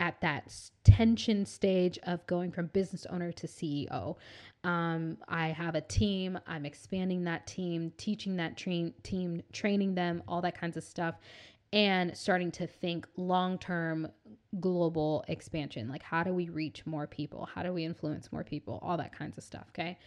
at 0.00 0.20
that 0.22 0.52
tension 0.82 1.44
stage 1.44 1.98
of 2.04 2.26
going 2.26 2.50
from 2.50 2.66
business 2.68 3.06
owner 3.06 3.32
to 3.32 3.46
CEO. 3.46 4.16
Um, 4.64 5.18
I 5.28 5.48
have 5.48 5.74
a 5.74 5.80
team, 5.80 6.38
I'm 6.46 6.66
expanding 6.66 7.24
that 7.24 7.46
team, 7.46 7.92
teaching 7.96 8.36
that 8.36 8.56
train, 8.56 8.92
team, 9.02 9.42
training 9.52 9.94
them, 9.94 10.22
all 10.26 10.42
that 10.42 10.58
kinds 10.58 10.76
of 10.76 10.84
stuff 10.84 11.16
and 11.72 12.16
starting 12.16 12.50
to 12.50 12.66
think 12.66 13.06
long 13.16 13.58
term 13.58 14.08
global 14.58 15.24
expansion. 15.28 15.88
Like, 15.88 16.02
how 16.02 16.22
do 16.22 16.32
we 16.32 16.48
reach 16.48 16.84
more 16.86 17.06
people? 17.06 17.48
How 17.54 17.62
do 17.62 17.72
we 17.72 17.84
influence 17.84 18.32
more 18.32 18.44
people? 18.44 18.80
All 18.82 18.96
that 18.96 19.16
kinds 19.16 19.38
of 19.38 19.44
stuff. 19.44 19.66
Okay. 19.70 19.98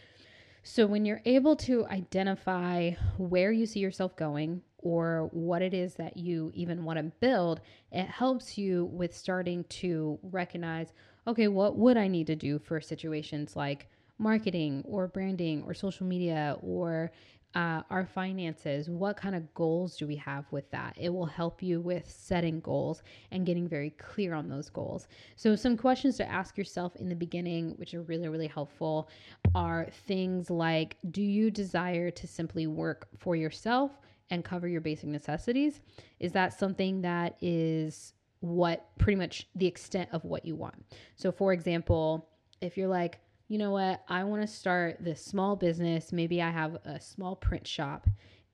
So, 0.63 0.85
when 0.85 1.05
you're 1.05 1.21
able 1.25 1.55
to 1.57 1.85
identify 1.87 2.91
where 3.17 3.51
you 3.51 3.65
see 3.65 3.79
yourself 3.79 4.15
going 4.15 4.61
or 4.83 5.29
what 5.31 5.61
it 5.61 5.73
is 5.73 5.95
that 5.95 6.17
you 6.17 6.51
even 6.53 6.83
want 6.83 6.97
to 6.97 7.03
build, 7.03 7.61
it 7.91 8.05
helps 8.05 8.57
you 8.57 8.85
with 8.85 9.15
starting 9.15 9.63
to 9.65 10.19
recognize 10.23 10.93
okay, 11.25 11.47
what 11.47 11.77
would 11.77 11.95
I 11.95 12.09
need 12.09 12.27
to 12.27 12.35
do 12.35 12.59
for 12.59 12.81
situations 12.81 13.55
like 13.55 13.87
marketing 14.19 14.83
or 14.85 15.07
branding 15.07 15.63
or 15.63 15.73
social 15.73 16.05
media 16.05 16.57
or 16.61 17.11
uh, 17.55 17.83
our 17.91 18.05
finances, 18.05 18.89
what 18.89 19.15
kind 19.15 19.35
of 19.35 19.53
goals 19.53 19.95
do 19.95 20.07
we 20.07 20.15
have 20.15 20.45
with 20.51 20.69
that? 20.71 20.95
It 20.99 21.09
will 21.09 21.25
help 21.25 21.61
you 21.61 21.79
with 21.79 22.09
setting 22.09 22.59
goals 22.61 23.03
and 23.31 23.45
getting 23.45 23.67
very 23.67 23.91
clear 23.91 24.33
on 24.33 24.49
those 24.49 24.69
goals. 24.69 25.07
So, 25.35 25.55
some 25.55 25.77
questions 25.77 26.17
to 26.17 26.29
ask 26.29 26.57
yourself 26.57 26.95
in 26.95 27.09
the 27.09 27.15
beginning, 27.15 27.71
which 27.77 27.93
are 27.93 28.01
really, 28.01 28.27
really 28.27 28.47
helpful, 28.47 29.07
are 29.53 29.87
things 30.07 30.49
like 30.49 30.97
Do 31.11 31.21
you 31.21 31.51
desire 31.51 32.09
to 32.09 32.27
simply 32.27 32.65
work 32.65 33.07
for 33.19 33.35
yourself 33.35 33.99
and 34.33 34.43
cover 34.43 34.67
your 34.67 34.81
basic 34.81 35.09
necessities? 35.09 35.79
Is 36.19 36.31
that 36.33 36.57
something 36.57 37.01
that 37.01 37.37
is 37.41 38.13
what 38.43 38.89
pretty 38.97 39.15
much 39.15 39.47
the 39.55 39.65
extent 39.65 40.09
of 40.11 40.25
what 40.25 40.45
you 40.45 40.53
want. 40.53 40.75
So, 41.15 41.31
for 41.31 41.53
example, 41.53 42.27
if 42.59 42.75
you're 42.75 42.89
like, 42.89 43.19
you 43.47 43.57
know 43.57 43.71
what, 43.71 44.03
I 44.09 44.25
want 44.25 44.41
to 44.41 44.47
start 44.47 44.97
this 44.99 45.23
small 45.23 45.55
business, 45.55 46.11
maybe 46.11 46.41
I 46.41 46.49
have 46.49 46.75
a 46.83 46.99
small 46.99 47.37
print 47.37 47.65
shop 47.65 48.05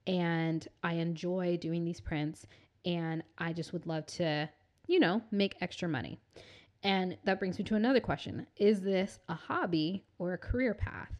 and 0.06 0.66
I 0.84 0.94
enjoy 0.94 1.56
doing 1.60 1.84
these 1.84 2.00
prints 2.00 2.46
and 2.84 3.24
I 3.36 3.52
just 3.52 3.72
would 3.72 3.86
love 3.86 4.06
to, 4.06 4.48
you 4.86 5.00
know, 5.00 5.22
make 5.32 5.56
extra 5.60 5.88
money. 5.88 6.20
And 6.84 7.18
that 7.24 7.40
brings 7.40 7.58
me 7.58 7.64
to 7.64 7.74
another 7.74 8.00
question 8.00 8.46
Is 8.56 8.82
this 8.82 9.18
a 9.28 9.34
hobby 9.34 10.04
or 10.18 10.34
a 10.34 10.38
career 10.38 10.72
path? 10.72 11.10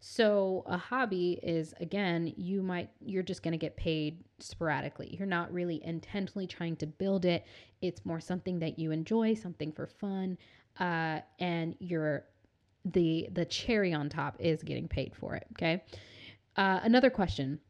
So 0.00 0.62
a 0.66 0.76
hobby 0.76 1.40
is 1.42 1.74
again, 1.80 2.32
you 2.36 2.62
might 2.62 2.90
you're 3.00 3.22
just 3.22 3.42
going 3.42 3.52
to 3.52 3.58
get 3.58 3.76
paid 3.76 4.24
sporadically. 4.38 5.16
You're 5.18 5.26
not 5.26 5.52
really 5.52 5.82
intentionally 5.84 6.46
trying 6.46 6.76
to 6.76 6.86
build 6.86 7.24
it. 7.24 7.44
It's 7.80 8.04
more 8.04 8.20
something 8.20 8.58
that 8.60 8.78
you 8.78 8.90
enjoy, 8.90 9.34
something 9.34 9.72
for 9.72 9.86
fun, 9.86 10.38
uh, 10.78 11.20
and 11.38 11.74
you're 11.78 12.24
the 12.84 13.28
the 13.32 13.44
cherry 13.44 13.92
on 13.92 14.08
top 14.08 14.36
is 14.38 14.62
getting 14.62 14.88
paid 14.88 15.14
for 15.14 15.34
it. 15.34 15.46
Okay. 15.52 15.82
Uh, 16.56 16.80
another 16.82 17.10
question. 17.10 17.60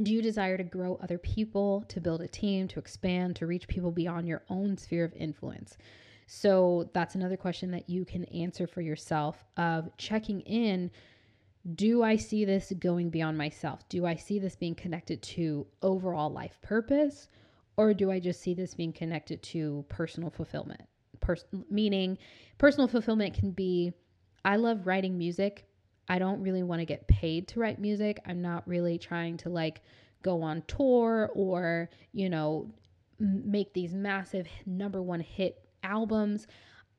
Do 0.00 0.12
you 0.12 0.22
desire 0.22 0.56
to 0.56 0.62
grow 0.62 0.96
other 1.02 1.18
people, 1.18 1.84
to 1.88 2.00
build 2.00 2.20
a 2.20 2.28
team, 2.28 2.68
to 2.68 2.78
expand, 2.78 3.34
to 3.36 3.46
reach 3.46 3.66
people 3.66 3.90
beyond 3.90 4.28
your 4.28 4.44
own 4.48 4.76
sphere 4.76 5.04
of 5.04 5.12
influence? 5.14 5.76
So 6.28 6.88
that's 6.92 7.16
another 7.16 7.36
question 7.36 7.72
that 7.72 7.90
you 7.90 8.04
can 8.04 8.24
answer 8.26 8.66
for 8.66 8.80
yourself 8.80 9.44
of 9.56 9.88
checking 9.96 10.40
in 10.42 10.90
do 11.74 12.02
I 12.02 12.16
see 12.16 12.44
this 12.44 12.72
going 12.78 13.10
beyond 13.10 13.36
myself? 13.36 13.88
Do 13.88 14.06
I 14.06 14.16
see 14.16 14.38
this 14.38 14.56
being 14.56 14.74
connected 14.74 15.22
to 15.22 15.66
overall 15.82 16.30
life 16.30 16.58
purpose? 16.62 17.28
Or 17.76 17.94
do 17.94 18.10
I 18.10 18.18
just 18.20 18.40
see 18.40 18.54
this 18.54 18.74
being 18.74 18.92
connected 18.92 19.42
to 19.44 19.84
personal 19.88 20.30
fulfillment? 20.30 20.82
Pers- 21.20 21.44
meaning, 21.70 22.18
personal 22.58 22.88
fulfillment 22.88 23.34
can 23.34 23.50
be 23.50 23.92
I 24.44 24.56
love 24.56 24.86
writing 24.86 25.18
music. 25.18 25.66
I 26.08 26.18
don't 26.18 26.40
really 26.40 26.62
want 26.62 26.80
to 26.80 26.86
get 26.86 27.06
paid 27.06 27.48
to 27.48 27.60
write 27.60 27.78
music. 27.78 28.20
I'm 28.26 28.40
not 28.40 28.66
really 28.66 28.98
trying 28.98 29.36
to 29.38 29.50
like 29.50 29.82
go 30.22 30.42
on 30.42 30.62
tour 30.66 31.30
or, 31.34 31.90
you 32.12 32.30
know, 32.30 32.72
make 33.18 33.74
these 33.74 33.94
massive 33.94 34.46
number 34.64 35.02
one 35.02 35.20
hit 35.20 35.68
albums. 35.82 36.46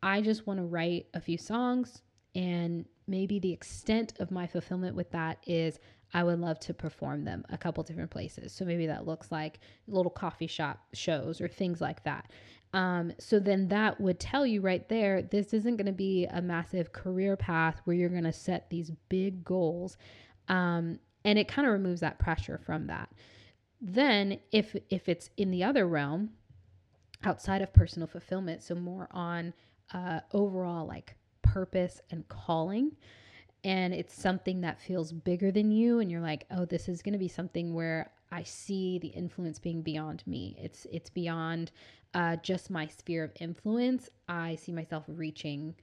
I 0.04 0.22
just 0.22 0.46
want 0.46 0.60
to 0.60 0.66
write 0.66 1.08
a 1.14 1.22
few 1.22 1.38
songs 1.38 2.02
and 2.36 2.86
maybe 3.10 3.40
the 3.40 3.52
extent 3.52 4.14
of 4.20 4.32
my 4.32 4.48
fulfillment 4.48 4.96
with 4.96 5.12
that 5.12 5.40
is 5.46 5.80
I 6.14 6.24
would 6.24 6.40
love 6.40 6.60
to 6.62 6.74
perform 6.74 7.24
them 7.24 7.46
a 7.50 7.58
couple 7.58 7.84
different 7.84 8.12
places. 8.12 8.52
So 8.52 8.66
maybe 8.66 8.88
that 8.88 9.06
looks 9.06 9.32
like 9.32 9.60
little 9.88 10.10
coffee 10.10 10.48
shop 10.48 10.80
shows 10.94 11.40
or 11.40 11.48
things 11.48 11.82
like 11.82 12.04
that. 12.04 12.32
Um, 12.74 13.14
so 13.20 13.40
then 13.40 13.68
that 13.70 14.00
would 14.00 14.20
tell 14.20 14.46
you 14.46 14.62
right 14.62 14.88
there 14.90 15.24
this 15.24 15.54
isn't 15.54 15.78
going 15.78 15.88
to 15.88 15.92
be 15.92 16.26
a 16.26 16.42
massive 16.42 16.94
career 16.94 17.36
path 17.36 17.82
where 17.84 17.96
you're 17.96 18.10
going 18.10 18.24
to 18.24 18.34
set 18.34 18.70
these 18.70 18.92
big 19.10 19.44
goals. 19.44 19.98
Um, 20.48 21.00
and 21.26 21.38
it 21.38 21.48
kind 21.48 21.68
of 21.68 21.74
removes 21.74 22.02
that 22.02 22.20
pressure 22.20 22.60
from 22.66 22.88
that. 22.88 23.10
Then 23.82 24.40
if 24.52 24.76
if 24.90 25.08
it's 25.08 25.30
in 25.38 25.52
the 25.52 25.64
other 25.64 25.88
realm 25.88 26.32
outside 27.24 27.62
of 27.62 27.74
personal 27.74 28.08
fulfillment, 28.08 28.62
so 28.64 28.76
more 28.76 29.08
on 29.12 29.54
uh, 29.94 30.20
overall 30.34 30.86
like 30.86 31.16
purpose 31.54 32.02
and 32.12 32.28
calling 32.28 32.92
and 33.64 33.94
it's 33.94 34.14
something 34.14 34.62
that 34.62 34.80
feels 34.80 35.12
bigger 35.12 35.52
than 35.52 35.72
you 35.72 36.00
and 36.00 36.10
you're 36.10 36.22
like 36.22 36.46
oh 36.52 36.66
this 36.66 36.88
is 36.88 37.02
going 37.02 37.14
to 37.14 37.20
be 37.20 37.28
something 37.28 37.74
where 37.74 38.12
i 38.32 38.44
see 38.44 39.00
the 39.00 39.08
influence 39.08 39.60
being 39.60 39.82
beyond 39.82 40.24
me. 40.26 40.56
It's 40.60 40.86
it's 40.92 41.10
beyond 41.10 41.72
uh, 42.14 42.38
just 42.38 42.70
my 42.72 42.88
sphere 42.88 43.24
of 43.24 43.32
influence. 43.40 44.10
I 44.28 44.56
see 44.56 44.72
myself 44.72 45.04
reaching 45.08 45.76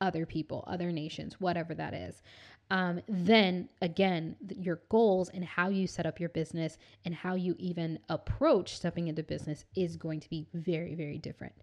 other 0.00 0.26
people 0.26 0.64
other 0.66 0.90
nations 0.90 1.40
whatever 1.40 1.74
that 1.74 1.94
is. 1.94 2.22
Um, 2.70 3.00
then 3.06 3.68
again 3.82 4.36
your 4.48 4.80
goals 4.88 5.28
and 5.28 5.44
how 5.44 5.68
you 5.68 5.86
set 5.86 6.06
up 6.06 6.18
your 6.18 6.30
business 6.30 6.78
and 7.04 7.14
how 7.14 7.34
you 7.34 7.54
even 7.58 7.98
approach 8.08 8.76
stepping 8.76 9.08
into 9.08 9.22
business 9.22 9.64
is 9.76 9.96
going 9.96 10.20
to 10.20 10.30
be 10.30 10.46
very 10.54 10.94
very 10.94 11.18
different 11.18 11.54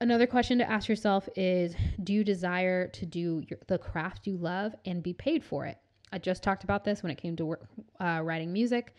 Another 0.00 0.28
question 0.28 0.58
to 0.58 0.70
ask 0.70 0.88
yourself 0.88 1.28
is 1.34 1.74
Do 2.04 2.12
you 2.12 2.22
desire 2.22 2.86
to 2.86 3.04
do 3.04 3.42
your, 3.48 3.58
the 3.66 3.78
craft 3.78 4.28
you 4.28 4.36
love 4.36 4.74
and 4.84 5.02
be 5.02 5.12
paid 5.12 5.42
for 5.42 5.66
it? 5.66 5.76
I 6.12 6.18
just 6.18 6.42
talked 6.42 6.62
about 6.62 6.84
this 6.84 7.02
when 7.02 7.10
it 7.10 7.18
came 7.18 7.34
to 7.36 7.44
work, 7.44 7.66
uh, 7.98 8.20
writing 8.22 8.52
music, 8.52 8.94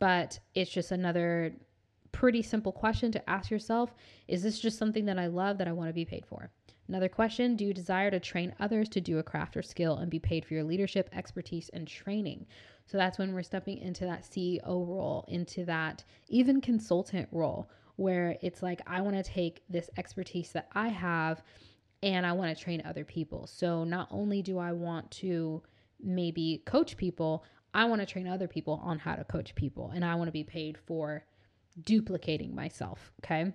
but 0.00 0.40
it's 0.54 0.70
just 0.70 0.90
another 0.90 1.54
pretty 2.10 2.42
simple 2.42 2.72
question 2.72 3.12
to 3.12 3.30
ask 3.30 3.48
yourself 3.48 3.94
Is 4.26 4.42
this 4.42 4.58
just 4.58 4.76
something 4.76 5.04
that 5.04 5.20
I 5.20 5.28
love 5.28 5.56
that 5.58 5.68
I 5.68 5.72
want 5.72 5.88
to 5.88 5.94
be 5.94 6.04
paid 6.04 6.26
for? 6.26 6.50
Another 6.88 7.08
question 7.08 7.54
Do 7.54 7.64
you 7.64 7.72
desire 7.72 8.10
to 8.10 8.18
train 8.18 8.52
others 8.58 8.88
to 8.88 9.00
do 9.00 9.18
a 9.18 9.22
craft 9.22 9.56
or 9.56 9.62
skill 9.62 9.98
and 9.98 10.10
be 10.10 10.18
paid 10.18 10.44
for 10.44 10.54
your 10.54 10.64
leadership, 10.64 11.08
expertise, 11.12 11.68
and 11.72 11.86
training? 11.86 12.44
So 12.86 12.98
that's 12.98 13.20
when 13.20 13.32
we're 13.32 13.44
stepping 13.44 13.78
into 13.78 14.04
that 14.06 14.24
CEO 14.24 14.66
role, 14.66 15.24
into 15.28 15.64
that 15.66 16.02
even 16.28 16.60
consultant 16.60 17.28
role 17.30 17.70
where 18.00 18.38
it's 18.40 18.62
like, 18.62 18.80
I 18.86 19.02
want 19.02 19.16
to 19.16 19.22
take 19.22 19.62
this 19.68 19.90
expertise 19.98 20.52
that 20.52 20.68
I 20.72 20.88
have 20.88 21.42
and 22.02 22.24
I 22.24 22.32
want 22.32 22.56
to 22.56 22.64
train 22.64 22.82
other 22.86 23.04
people. 23.04 23.46
So 23.46 23.84
not 23.84 24.08
only 24.10 24.40
do 24.40 24.58
I 24.58 24.72
want 24.72 25.10
to 25.12 25.62
maybe 26.02 26.62
coach 26.64 26.96
people, 26.96 27.44
I 27.74 27.84
want 27.84 28.00
to 28.00 28.06
train 28.06 28.26
other 28.26 28.48
people 28.48 28.80
on 28.82 28.98
how 28.98 29.16
to 29.16 29.24
coach 29.24 29.54
people 29.54 29.92
and 29.94 30.02
I 30.02 30.14
want 30.14 30.28
to 30.28 30.32
be 30.32 30.44
paid 30.44 30.78
for 30.78 31.26
duplicating 31.84 32.54
myself. 32.54 33.12
Okay. 33.22 33.52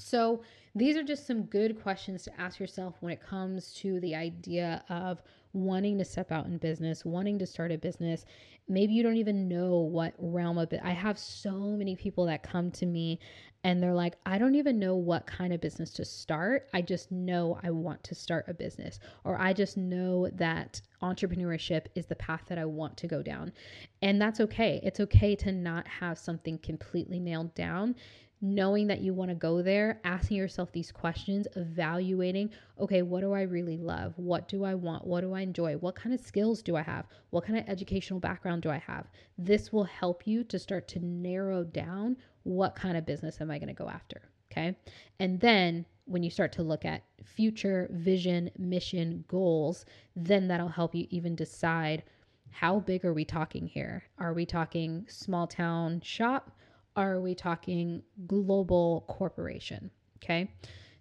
So 0.00 0.42
these 0.74 0.96
are 0.96 1.02
just 1.02 1.26
some 1.26 1.42
good 1.42 1.80
questions 1.82 2.22
to 2.24 2.40
ask 2.40 2.58
yourself 2.58 2.96
when 3.00 3.12
it 3.12 3.22
comes 3.22 3.72
to 3.74 4.00
the 4.00 4.14
idea 4.14 4.84
of 4.88 5.22
wanting 5.52 5.98
to 5.98 6.04
step 6.04 6.30
out 6.30 6.46
in 6.46 6.58
business, 6.58 7.04
wanting 7.04 7.38
to 7.40 7.46
start 7.46 7.72
a 7.72 7.78
business. 7.78 8.24
Maybe 8.68 8.92
you 8.92 9.02
don't 9.02 9.16
even 9.16 9.48
know 9.48 9.78
what 9.78 10.14
realm 10.18 10.58
of 10.58 10.72
it. 10.72 10.80
I 10.84 10.92
have 10.92 11.18
so 11.18 11.50
many 11.50 11.96
people 11.96 12.26
that 12.26 12.44
come 12.44 12.70
to 12.72 12.86
me 12.86 13.18
and 13.64 13.82
they're 13.82 13.94
like, 13.94 14.14
I 14.24 14.38
don't 14.38 14.54
even 14.54 14.78
know 14.78 14.94
what 14.94 15.26
kind 15.26 15.52
of 15.52 15.60
business 15.60 15.90
to 15.94 16.04
start. 16.04 16.68
I 16.72 16.80
just 16.80 17.10
know 17.10 17.58
I 17.62 17.70
want 17.70 18.02
to 18.04 18.14
start 18.14 18.46
a 18.48 18.54
business, 18.54 19.00
or 19.24 19.38
I 19.38 19.52
just 19.52 19.76
know 19.76 20.28
that 20.34 20.80
entrepreneurship 21.02 21.86
is 21.94 22.06
the 22.06 22.16
path 22.16 22.44
that 22.48 22.56
I 22.56 22.64
want 22.64 22.96
to 22.98 23.06
go 23.06 23.22
down. 23.22 23.52
And 24.00 24.22
that's 24.22 24.40
okay. 24.40 24.80
It's 24.82 25.00
okay 25.00 25.36
to 25.36 25.52
not 25.52 25.86
have 25.86 26.18
something 26.18 26.58
completely 26.58 27.20
nailed 27.20 27.54
down 27.54 27.96
knowing 28.40 28.86
that 28.86 29.00
you 29.00 29.12
want 29.12 29.28
to 29.30 29.34
go 29.34 29.60
there, 29.62 30.00
asking 30.04 30.36
yourself 30.36 30.72
these 30.72 30.90
questions, 30.90 31.46
evaluating, 31.56 32.50
okay, 32.78 33.02
what 33.02 33.20
do 33.20 33.32
I 33.32 33.42
really 33.42 33.76
love? 33.76 34.14
What 34.16 34.48
do 34.48 34.64
I 34.64 34.74
want? 34.74 35.06
What 35.06 35.20
do 35.20 35.34
I 35.34 35.40
enjoy? 35.40 35.74
What 35.74 35.94
kind 35.94 36.14
of 36.14 36.20
skills 36.20 36.62
do 36.62 36.76
I 36.76 36.82
have? 36.82 37.06
What 37.30 37.44
kind 37.44 37.58
of 37.58 37.68
educational 37.68 38.18
background 38.18 38.62
do 38.62 38.70
I 38.70 38.78
have? 38.78 39.06
This 39.36 39.72
will 39.72 39.84
help 39.84 40.26
you 40.26 40.42
to 40.44 40.58
start 40.58 40.88
to 40.88 41.04
narrow 41.04 41.64
down 41.64 42.16
what 42.44 42.74
kind 42.74 42.96
of 42.96 43.04
business 43.04 43.40
am 43.40 43.50
I 43.50 43.58
going 43.58 43.68
to 43.68 43.74
go 43.74 43.88
after? 43.88 44.22
Okay. 44.50 44.74
And 45.20 45.38
then 45.38 45.84
when 46.06 46.22
you 46.22 46.30
start 46.30 46.52
to 46.52 46.62
look 46.62 46.84
at 46.84 47.04
future 47.22 47.88
vision, 47.92 48.50
mission, 48.58 49.24
goals, 49.28 49.84
then 50.16 50.48
that'll 50.48 50.68
help 50.68 50.94
you 50.94 51.06
even 51.10 51.36
decide 51.36 52.02
how 52.50 52.80
big 52.80 53.04
are 53.04 53.12
we 53.12 53.24
talking 53.24 53.66
here? 53.66 54.02
Are 54.18 54.32
we 54.32 54.44
talking 54.44 55.06
small 55.08 55.46
town 55.46 56.00
shop? 56.00 56.50
Are 56.96 57.20
we 57.20 57.34
talking 57.34 58.02
global 58.26 59.04
corporation? 59.08 59.90
Okay. 60.16 60.50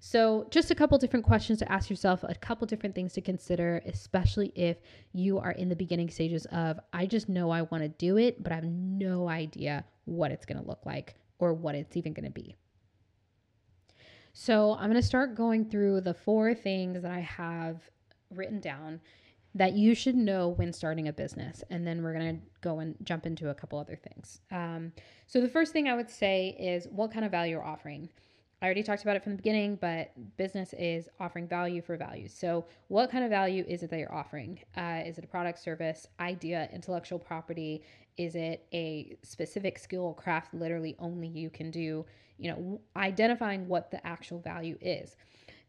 So, 0.01 0.47
just 0.49 0.71
a 0.71 0.75
couple 0.75 0.97
different 0.97 1.25
questions 1.25 1.59
to 1.59 1.69
ask 1.69 1.89
yourself, 1.89 2.23
a 2.23 2.33
couple 2.33 2.65
different 2.65 2.95
things 2.95 3.11
to 3.13 3.21
consider, 3.21 3.81
especially 3.85 4.53
if 4.55 4.77
you 5.11 5.39
are 5.39 5.51
in 5.51 5.67
the 5.67 5.75
beginning 5.75 6.09
stages 6.09 6.45
of, 6.53 6.79
I 6.93 7.05
just 7.05 7.27
know 7.27 7.49
I 7.49 7.63
want 7.63 7.83
to 7.83 7.89
do 7.89 8.17
it, 8.17 8.41
but 8.41 8.53
I 8.53 8.55
have 8.55 8.63
no 8.63 9.27
idea 9.27 9.83
what 10.05 10.31
it's 10.31 10.45
going 10.45 10.61
to 10.61 10.65
look 10.65 10.85
like 10.85 11.15
or 11.37 11.53
what 11.53 11.75
it's 11.75 11.97
even 11.97 12.13
going 12.13 12.25
to 12.25 12.31
be. 12.31 12.55
So, 14.31 14.75
I'm 14.75 14.89
going 14.89 15.01
to 15.01 15.01
start 15.01 15.35
going 15.35 15.69
through 15.69 16.01
the 16.01 16.13
four 16.13 16.53
things 16.53 17.01
that 17.01 17.11
I 17.11 17.19
have 17.19 17.81
written 18.31 18.61
down 18.61 19.01
that 19.55 19.73
you 19.73 19.95
should 19.95 20.15
know 20.15 20.49
when 20.49 20.71
starting 20.71 21.07
a 21.07 21.13
business. 21.13 21.63
And 21.69 21.85
then 21.85 22.03
we're 22.03 22.13
going 22.13 22.37
to 22.37 22.41
go 22.61 22.79
and 22.79 22.95
jump 23.03 23.25
into 23.25 23.49
a 23.49 23.53
couple 23.53 23.79
other 23.79 23.95
things. 23.95 24.41
Um, 24.51 24.91
so, 25.27 25.41
the 25.41 25.49
first 25.49 25.73
thing 25.73 25.87
I 25.87 25.95
would 25.95 26.09
say 26.09 26.55
is 26.59 26.87
what 26.87 27.11
kind 27.11 27.25
of 27.25 27.31
value 27.31 27.53
you're 27.53 27.65
offering. 27.65 28.09
I 28.61 28.65
already 28.65 28.83
talked 28.83 29.03
about 29.03 29.15
it 29.15 29.23
from 29.23 29.31
the 29.33 29.37
beginning, 29.37 29.77
but 29.79 30.11
business 30.35 30.73
is 30.73 31.07
offering 31.19 31.47
value 31.47 31.81
for 31.81 31.95
value. 31.95 32.27
So, 32.27 32.65
what 32.89 33.09
kind 33.09 33.23
of 33.23 33.29
value 33.29 33.63
is 33.67 33.83
it 33.83 33.89
that 33.89 33.99
you're 33.99 34.13
offering? 34.13 34.59
Uh, 34.75 35.01
is 35.05 35.17
it 35.17 35.23
a 35.23 35.27
product, 35.27 35.59
service, 35.59 36.07
idea, 36.19 36.67
intellectual 36.73 37.19
property? 37.19 37.83
Is 38.17 38.35
it 38.35 38.65
a 38.73 39.17
specific 39.23 39.79
skill 39.79 40.01
or 40.01 40.15
craft 40.15 40.53
literally 40.53 40.95
only 40.99 41.27
you 41.27 41.49
can 41.49 41.71
do? 41.71 42.05
You 42.37 42.51
know, 42.51 42.81
identifying 42.97 43.67
what 43.67 43.91
the 43.91 44.05
actual 44.05 44.39
value 44.39 44.77
is. 44.81 45.15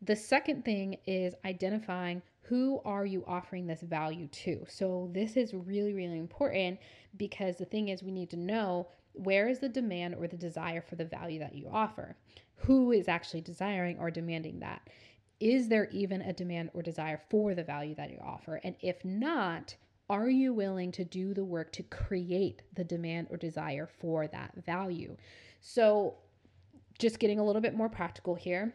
The 0.02 0.16
second 0.16 0.64
thing 0.64 0.96
is 1.06 1.34
identifying 1.44 2.22
who 2.42 2.80
are 2.84 3.06
you 3.06 3.24
offering 3.26 3.66
this 3.66 3.82
value 3.82 4.26
to. 4.28 4.64
So 4.68 5.10
this 5.12 5.36
is 5.36 5.54
really 5.54 5.92
really 5.94 6.18
important 6.18 6.80
because 7.16 7.56
the 7.56 7.64
thing 7.64 7.88
is 7.88 8.02
we 8.02 8.10
need 8.10 8.30
to 8.30 8.36
know 8.36 8.88
where 9.12 9.48
is 9.48 9.58
the 9.58 9.68
demand 9.68 10.14
or 10.14 10.26
the 10.28 10.36
desire 10.36 10.80
for 10.80 10.96
the 10.96 11.04
value 11.04 11.38
that 11.40 11.54
you 11.54 11.68
offer. 11.70 12.16
who 12.66 12.92
is 12.92 13.08
actually 13.08 13.40
desiring 13.40 13.98
or 13.98 14.10
demanding 14.10 14.60
that? 14.60 14.82
Is 15.40 15.68
there 15.68 15.88
even 15.90 16.20
a 16.20 16.32
demand 16.34 16.70
or 16.74 16.82
desire 16.82 17.20
for 17.30 17.54
the 17.54 17.64
value 17.64 17.94
that 17.94 18.10
you 18.10 18.18
offer? 18.22 18.60
And 18.62 18.76
if 18.80 19.02
not, 19.04 19.74
are 20.10 20.28
you 20.28 20.52
willing 20.52 20.92
to 20.92 21.04
do 21.04 21.32
the 21.32 21.44
work 21.44 21.72
to 21.72 21.82
create 21.84 22.62
the 22.74 22.84
demand 22.84 23.28
or 23.30 23.38
desire 23.38 23.86
for 23.86 24.26
that 24.26 24.52
value? 24.66 25.16
So, 25.60 26.16
just 26.98 27.18
getting 27.18 27.38
a 27.38 27.44
little 27.44 27.62
bit 27.62 27.74
more 27.74 27.88
practical 27.88 28.34
here 28.34 28.74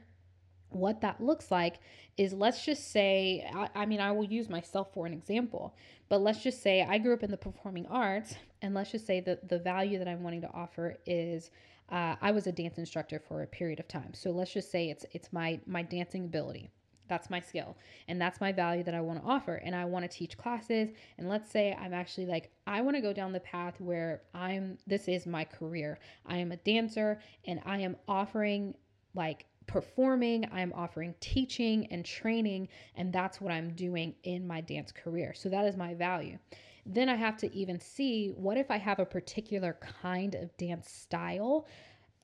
what 0.70 1.02
that 1.02 1.22
looks 1.22 1.52
like 1.52 1.80
is 2.18 2.34
let's 2.34 2.64
just 2.64 2.92
say, 2.92 3.50
I, 3.54 3.70
I, 3.76 3.86
mean, 3.86 4.00
I 4.00 4.12
will 4.12 4.26
use 4.26 4.50
myself 4.50 4.94
for 4.94 5.06
an 5.06 5.14
example, 5.14 5.76
but 6.10 6.22
let's 6.22 6.42
just 6.42 6.62
say 6.62 6.82
I 6.88 6.98
grew 6.98 7.14
up 7.14 7.24
in 7.24 7.32
the 7.32 7.38
performing 7.38 7.86
arts, 7.88 8.36
and 8.62 8.74
let's 8.74 8.92
just 8.92 9.06
say 9.06 9.20
that 9.22 9.50
the 9.50 9.60
value 9.60 9.98
that 10.00 10.08
I'm 10.08 10.24
wanting 10.24 10.42
to 10.42 10.52
offer 10.52 10.98
is 11.06 11.52
uh, 11.90 12.16
I 12.22 12.32
was 12.32 12.48
a 12.48 12.52
dance 12.52 12.78
instructor 12.78 13.20
for 13.20 13.44
a 13.44 13.48
period 13.48 13.80
of 13.80 13.88
time. 13.88 14.14
So 14.14 14.32
let's 14.32 14.54
just 14.54 14.72
say 14.72 14.90
it's 14.90 15.06
it's 15.12 15.32
my 15.32 15.60
my 15.66 15.84
dancing 15.84 16.26
ability. 16.26 16.72
That's 17.08 17.30
my 17.30 17.40
skill, 17.40 17.78
and 18.08 18.20
that's 18.20 18.42
my 18.42 18.52
value 18.52 18.84
that 18.84 18.96
I 18.96 19.02
want 19.02 19.22
to 19.22 19.30
offer. 19.30 19.56
And 19.56 19.76
I 19.76 19.86
want 19.86 20.10
to 20.10 20.18
teach 20.18 20.38
classes. 20.38 20.90
And 21.20 21.30
let's 21.30 21.52
say 21.52 21.78
I'm 21.80 21.94
actually 21.94 22.26
like 22.26 22.52
I 22.66 22.82
want 22.82 22.96
to 22.96 23.02
go 23.02 23.14
down 23.14 23.32
the 23.32 23.40
path 23.42 23.80
where 23.80 24.24
I'm. 24.34 24.78
This 24.88 25.08
is 25.08 25.28
my 25.28 25.44
career. 25.44 26.00
I 26.26 26.38
am 26.38 26.52
a 26.52 26.58
dancer, 26.58 27.20
and 27.46 27.62
I 27.66 27.80
am 27.80 27.96
offering 28.08 28.74
like 29.14 29.46
performing, 29.68 30.48
I'm 30.52 30.74
offering 30.74 31.16
teaching 31.20 31.88
and 31.92 32.06
training, 32.06 32.68
and 32.96 33.12
that's 33.12 33.42
what 33.42 33.52
I'm 33.52 33.72
doing 33.72 34.16
in 34.24 34.48
my 34.48 34.62
dance 34.62 34.92
career. 34.92 35.34
So 35.34 35.50
that 35.50 35.66
is 35.66 35.76
my 35.76 35.94
value. 35.94 36.38
Then 36.86 37.10
I 37.10 37.16
have 37.16 37.38
to 37.38 37.54
even 37.54 37.80
see 37.80 38.34
what 38.36 38.58
if 38.58 38.70
I 38.70 38.78
have 38.78 39.00
a 39.00 39.06
particular 39.06 39.78
kind 40.02 40.36
of 40.36 40.56
dance 40.58 40.90
style 40.90 41.66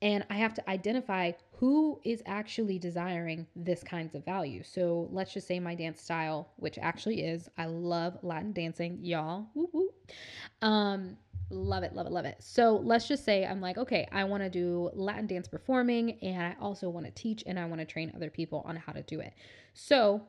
and 0.02 0.26
I 0.28 0.34
have 0.34 0.52
to 0.54 0.68
identify 0.68 1.30
who 1.52 2.00
is 2.04 2.24
actually 2.26 2.78
desiring 2.78 3.46
this 3.54 3.84
kinds 3.84 4.16
of 4.16 4.24
value. 4.24 4.64
So 4.64 5.08
let's 5.12 5.32
just 5.32 5.46
say 5.46 5.60
my 5.60 5.76
dance 5.76 6.02
style, 6.02 6.50
which 6.56 6.76
actually 6.76 7.22
is 7.22 7.48
I 7.56 7.66
love 7.66 8.18
Latin 8.22 8.52
dancing, 8.52 8.98
y'all. 9.00 9.46
Woo 9.54 9.70
woo. 9.72 9.90
Um, 10.60 11.16
Love 11.52 11.82
it, 11.82 11.94
love 11.94 12.06
it, 12.06 12.12
love 12.12 12.24
it. 12.24 12.36
So 12.38 12.80
let's 12.82 13.06
just 13.06 13.24
say 13.24 13.44
I'm 13.44 13.60
like, 13.60 13.76
okay, 13.76 14.08
I 14.10 14.24
want 14.24 14.42
to 14.42 14.48
do 14.48 14.90
Latin 14.94 15.26
dance 15.26 15.46
performing 15.46 16.18
and 16.22 16.42
I 16.42 16.56
also 16.58 16.88
want 16.88 17.04
to 17.04 17.12
teach 17.12 17.44
and 17.46 17.58
I 17.58 17.66
want 17.66 17.80
to 17.80 17.84
train 17.84 18.10
other 18.16 18.30
people 18.30 18.62
on 18.66 18.74
how 18.76 18.92
to 18.92 19.02
do 19.02 19.20
it. 19.20 19.34
So, 19.74 20.22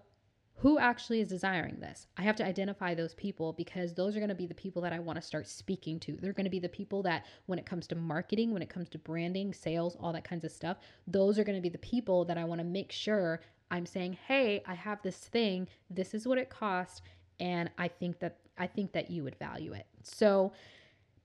who 0.58 0.78
actually 0.78 1.20
is 1.20 1.28
desiring 1.28 1.80
this? 1.80 2.08
I 2.16 2.22
have 2.22 2.36
to 2.38 2.46
identify 2.46 2.94
those 2.94 3.16
people 3.16 3.54
because 3.54 3.94
those 3.94 4.16
are 4.16 4.20
going 4.20 4.30
to 4.30 4.36
be 4.36 4.46
the 4.46 4.54
people 4.54 4.82
that 4.84 4.94
I 4.94 5.00
want 5.00 5.18
to 5.18 5.22
start 5.22 5.48
speaking 5.48 6.00
to. 6.02 6.16
They're 6.16 6.32
going 6.32 6.46
to 6.46 6.50
be 6.50 6.60
the 6.60 6.70
people 6.70 7.02
that, 7.04 7.26
when 7.48 7.58
it 7.58 7.66
comes 7.66 7.88
to 7.88 7.96
marketing, 7.96 8.54
when 8.54 8.62
it 8.62 8.70
comes 8.70 8.88
to 8.90 9.00
branding, 9.00 9.52
sales, 9.52 9.98
all 10.00 10.14
that 10.14 10.24
kinds 10.24 10.46
of 10.46 10.52
stuff, 10.52 10.78
those 11.08 11.40
are 11.40 11.44
going 11.44 11.58
to 11.58 11.62
be 11.62 11.70
the 11.70 11.80
people 11.80 12.24
that 12.26 12.38
I 12.38 12.44
want 12.44 12.60
to 12.60 12.66
make 12.66 12.92
sure 12.92 13.42
I'm 13.72 13.86
saying, 13.86 14.18
hey, 14.28 14.62
I 14.68 14.76
have 14.76 15.02
this 15.02 15.18
thing. 15.18 15.68
This 15.90 16.14
is 16.14 16.28
what 16.28 16.38
it 16.38 16.50
costs. 16.50 17.02
And 17.40 17.72
I 17.78 17.88
think 17.88 18.20
that 18.20 18.38
I 18.58 18.68
think 18.68 18.92
that 18.94 19.10
you 19.10 19.24
would 19.24 19.36
value 19.40 19.74
it. 19.74 19.88
So 20.04 20.54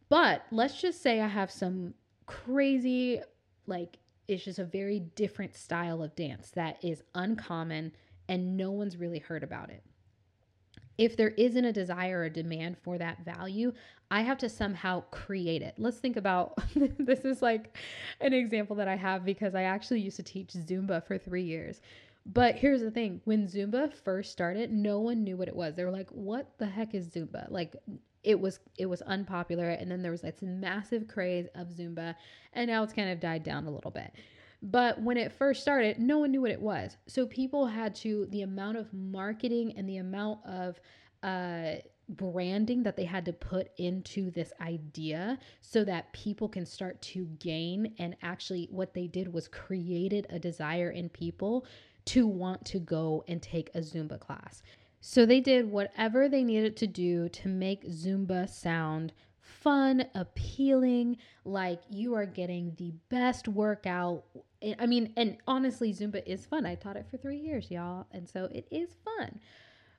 but 0.09 0.45
let's 0.50 0.81
just 0.81 1.03
say 1.03 1.21
I 1.21 1.29
have 1.29 1.50
some 1.50 1.95
crazy, 2.27 3.21
like, 3.67 3.99
it's 4.27 4.45
just 4.45 4.59
a 4.59 4.65
very 4.65 5.00
different 5.00 5.57
style 5.57 6.03
of 6.03 6.15
dance 6.15 6.50
that 6.50 6.83
is 6.85 7.03
uncommon 7.15 7.93
and 8.29 8.57
no 8.57 8.71
one's 8.71 8.97
really 8.97 9.19
heard 9.19 9.43
about 9.43 9.71
it. 9.71 9.83
If 10.99 11.17
there 11.17 11.31
isn't 11.31 11.65
a 11.65 11.73
desire 11.73 12.21
or 12.21 12.29
demand 12.29 12.77
for 12.83 12.99
that 12.99 13.25
value, 13.25 13.73
I 14.11 14.23
have 14.23 14.38
to 14.38 14.49
somehow 14.49 15.03
create 15.11 15.62
it. 15.62 15.75
Let's 15.79 15.99
think 15.99 16.17
about 16.17 16.59
this 16.99 17.21
is 17.21 17.41
like 17.41 17.77
an 18.21 18.33
example 18.33 18.77
that 18.77 18.88
I 18.88 18.97
have 18.97 19.25
because 19.25 19.55
I 19.55 19.62
actually 19.62 20.00
used 20.00 20.17
to 20.17 20.23
teach 20.23 20.49
Zumba 20.49 21.07
for 21.07 21.17
three 21.17 21.45
years. 21.45 21.81
But 22.27 22.57
here's 22.57 22.83
the 22.83 22.91
thing 22.91 23.21
when 23.25 23.47
Zumba 23.47 23.93
first 23.93 24.33
started, 24.33 24.73
no 24.73 25.00
one 25.00 25.25
knew 25.25 25.37
what 25.37 25.49
it 25.49 25.57
was. 25.57 25.75
They 25.75 25.85
were 25.85 25.91
like, 25.91 26.11
what 26.11 26.59
the 26.59 26.67
heck 26.67 26.95
is 26.95 27.09
Zumba? 27.09 27.50
Like, 27.50 27.75
it 28.23 28.39
was 28.39 28.61
it 28.79 28.87
was 28.87 29.03
unpopular 29.03 29.71
and 29.71 29.91
then 29.91 30.03
there 30.03 30.13
was 30.13 30.23
this 30.23 30.43
massive 30.43 31.07
craze 31.07 31.47
of 31.54 31.69
zumba 31.69 32.15
and 32.52 32.69
now 32.69 32.83
it's 32.83 32.93
kind 32.93 33.11
of 33.11 33.21
died 33.21 33.43
down 33.43 33.67
a 33.67 33.71
little 33.71 33.91
bit. 33.91 34.13
But 34.61 35.00
when 35.00 35.17
it 35.17 35.33
first 35.33 35.63
started 35.63 35.99
no 35.99 36.19
one 36.19 36.31
knew 36.31 36.43
what 36.43 36.50
it 36.50 36.61
was. 36.61 36.97
So 37.07 37.26
people 37.26 37.67
had 37.67 37.95
to 37.97 38.26
the 38.31 38.43
amount 38.43 38.78
of 38.78 38.93
marketing 38.93 39.75
and 39.76 39.89
the 39.89 39.99
amount 39.99 40.45
of 40.45 40.81
uh 41.23 41.76
branding 42.09 42.83
that 42.83 42.97
they 42.97 43.04
had 43.04 43.25
to 43.26 43.33
put 43.33 43.71
into 43.76 44.31
this 44.31 44.52
idea 44.61 45.39
so 45.61 45.85
that 45.85 46.11
people 46.13 46.49
can 46.49 46.65
start 46.65 47.00
to 47.02 47.26
gain 47.39 47.95
and 47.99 48.17
actually 48.23 48.67
what 48.71 48.95
they 48.95 49.07
did 49.07 49.31
was 49.31 49.47
created 49.47 50.26
a 50.31 50.39
desire 50.39 50.91
in 50.91 51.09
people 51.11 51.67
to 52.07 52.26
want 52.26 52.65
to 52.65 52.78
go 52.78 53.23
and 53.28 53.43
take 53.43 53.69
a 53.75 53.81
zumba 53.81 54.19
class 54.19 54.63
so 55.00 55.25
they 55.25 55.41
did 55.41 55.71
whatever 55.71 56.28
they 56.28 56.43
needed 56.43 56.76
to 56.78 56.87
do 56.87 57.28
to 57.30 57.49
make 57.49 57.89
Zumba 57.89 58.49
sound 58.49 59.13
fun, 59.41 60.04
appealing, 60.15 61.17
like 61.45 61.80
you 61.91 62.15
are 62.15 62.26
getting 62.26 62.75
the 62.76 62.93
best 63.08 63.49
workout. 63.49 64.25
I 64.78 64.87
mean, 64.87 65.13
and 65.17 65.37
honestly, 65.47 65.93
Zumba 65.93 66.23
is 66.26 66.47
fun. 66.47 66.67
I 66.67 66.75
taught 66.75 66.97
it 66.97 67.06
for 67.11 67.17
three 67.17 67.39
years, 67.39 67.71
y'all. 67.71 68.06
And 68.13 68.28
so 68.28 68.45
it 68.52 68.67
is 68.71 68.97
fun. 69.04 69.41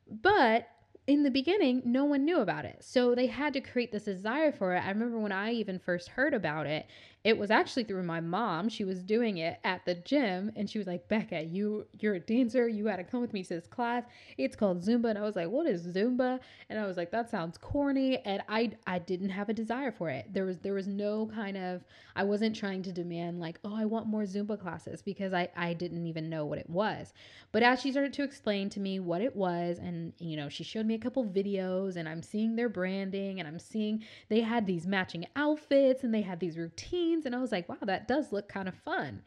But 0.10 0.68
in 1.08 1.24
the 1.24 1.32
beginning, 1.32 1.82
no 1.86 2.06
one 2.06 2.26
knew 2.26 2.40
about 2.40 2.66
it. 2.66 2.84
So 2.84 3.16
they 3.16 3.28
had 3.28 3.54
to 3.54 3.62
create 3.62 3.92
this 3.92 4.04
desire 4.04 4.52
for 4.52 4.76
it. 4.76 4.84
I 4.84 4.90
remember 4.90 5.18
when 5.18 5.32
I 5.32 5.52
even 5.54 5.80
first 5.80 6.10
heard 6.10 6.34
about 6.34 6.68
it, 6.68 6.88
it 7.24 7.38
was 7.38 7.52
actually 7.52 7.84
through 7.84 8.04
my 8.04 8.22
mom. 8.22 8.70
She 8.70 8.86
was 8.86 9.04
doing 9.04 9.40
it 9.40 9.60
at 9.66 9.84
the 9.86 9.96
gym 9.96 10.52
and 10.56 10.70
she 10.70 10.78
was 10.78 10.88
like, 10.88 11.08
Becca, 11.10 11.44
you 11.44 11.86
you're 12.00 12.16
a 12.16 12.20
dancer. 12.20 12.68
You 12.68 12.86
gotta 12.86 13.04
come 13.04 13.20
with 13.20 13.34
me 13.34 13.44
to 13.44 13.50
this 13.50 13.68
class. 13.68 14.04
It's 14.38 14.56
called 14.56 14.82
Zumba. 14.82 15.10
And 15.10 15.20
I 15.20 15.24
was 15.24 15.36
like, 15.36 15.50
What 15.50 15.68
is 15.68 15.86
Zumba? 15.86 16.40
And 16.70 16.80
I 16.80 16.86
was 16.88 16.96
like, 16.96 17.12
That 17.12 17.30
sounds 17.30 17.58
corny. 17.58 18.20
And 18.20 18.42
I 18.48 18.72
I 18.88 19.00
didn't 19.00 19.30
have 19.30 19.50
a 19.50 19.54
desire 19.54 19.92
for 19.92 20.10
it. 20.10 20.34
There 20.34 20.46
was 20.46 20.60
there 20.60 20.74
was 20.74 20.88
no 20.88 21.30
kind 21.34 21.58
of 21.58 21.84
I 22.16 22.24
wasn't 22.24 22.56
trying 22.56 22.84
to 22.84 22.92
demand 22.92 23.40
like, 23.40 23.60
oh, 23.64 23.76
I 23.76 23.86
want 23.86 24.08
more 24.08 24.24
Zumba 24.24 24.60
classes 24.60 25.02
because 25.02 25.34
I, 25.34 25.50
I 25.56 25.74
didn't 25.74 26.06
even 26.06 26.30
know 26.30 26.46
what 26.46 26.60
it 26.60 26.70
was. 26.70 27.14
But 27.52 27.64
as 27.64 27.82
she 27.82 27.92
started 27.92 28.14
to 28.14 28.24
explain 28.24 28.70
to 28.72 28.80
me 28.80 29.00
what 29.00 29.22
it 29.22 29.36
was, 29.36 29.80
and 29.80 30.14
you 30.20 30.36
know, 30.36 30.50
she 30.50 30.64
showed 30.64 30.86
me 30.86 30.96
a 30.96 31.00
couple 31.00 31.26
videos 31.26 31.96
and 31.96 32.08
I'm 32.08 32.22
seeing 32.22 32.56
their 32.56 32.70
branding 32.70 33.40
and 33.40 33.48
I'm 33.48 33.60
seeing 33.60 34.04
they 34.30 34.42
had 34.42 34.66
these 34.66 34.86
matching 34.86 35.26
outfits 35.36 36.04
and 36.04 36.14
they 36.14 36.22
had 36.22 36.40
these 36.40 36.58
routines 36.58 37.09
scenes 37.10 37.26
and 37.26 37.36
I 37.36 37.40
was 37.40 37.52
like, 37.52 37.68
wow, 37.68 37.78
that 37.82 38.08
does 38.08 38.32
look 38.32 38.48
kind 38.48 38.68
of 38.68 38.76
fun. 38.76 39.22